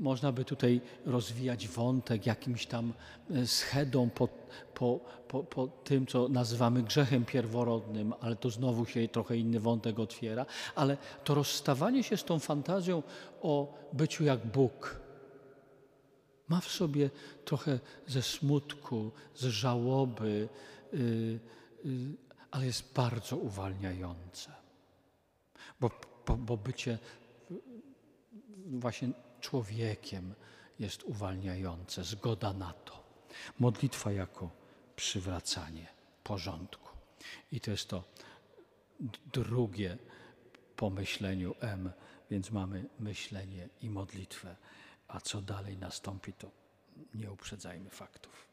można 0.00 0.32
by 0.32 0.44
tutaj 0.44 0.80
rozwijać 1.06 1.68
wątek 1.68 2.26
jakimś 2.26 2.66
tam 2.66 2.92
e, 3.30 3.46
schedą 3.46 4.10
po, 4.10 4.28
po, 4.74 5.00
po, 5.28 5.44
po 5.44 5.66
tym, 5.66 6.06
co 6.06 6.28
nazywamy 6.28 6.82
grzechem 6.82 7.24
pierworodnym, 7.24 8.14
ale 8.20 8.36
to 8.36 8.50
znowu 8.50 8.86
się 8.86 9.08
trochę 9.08 9.36
inny 9.36 9.60
wątek 9.60 9.98
otwiera, 9.98 10.46
ale 10.74 10.96
to 11.24 11.34
rozstawanie 11.34 12.02
się 12.02 12.16
z 12.16 12.24
tą 12.24 12.38
fantazją 12.38 13.02
o 13.42 13.74
byciu 13.92 14.24
jak 14.24 14.46
Bóg 14.46 15.06
ma 16.48 16.60
w 16.60 16.70
sobie 16.70 17.10
trochę 17.44 17.78
ze 18.06 18.22
smutku, 18.22 19.12
z 19.34 19.44
żałoby, 19.44 20.48
ale 22.50 22.66
jest 22.66 22.94
bardzo 22.94 23.36
uwalniające. 23.36 24.52
Bo, 25.80 25.90
bo, 26.26 26.36
bo 26.36 26.56
bycie 26.56 26.98
właśnie 28.66 29.08
człowiekiem 29.40 30.34
jest 30.78 31.04
uwalniające, 31.04 32.04
zgoda 32.04 32.52
na 32.52 32.72
to. 32.72 33.06
Modlitwa 33.58 34.12
jako 34.12 34.50
przywracanie 34.96 35.86
porządku. 36.24 36.90
I 37.52 37.60
to 37.60 37.70
jest 37.70 37.88
to 37.88 38.04
drugie 39.32 39.98
po 40.76 40.90
myśleniu 40.90 41.54
M, 41.60 41.92
więc 42.30 42.50
mamy 42.50 42.84
myślenie 43.00 43.68
i 43.82 43.90
modlitwę. 43.90 44.56
A 45.08 45.20
co 45.20 45.42
dalej 45.42 45.78
nastąpi, 45.78 46.32
to 46.32 46.50
nie 47.14 47.32
uprzedzajmy 47.32 47.90
faktów. 47.90 48.45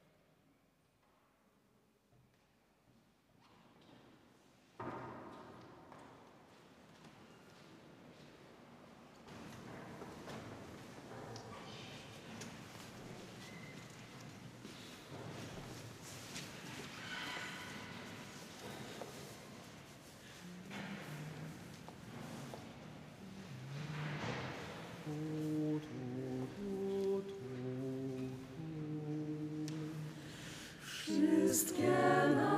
Wszystkie 31.53 31.91
nasze 32.35 32.52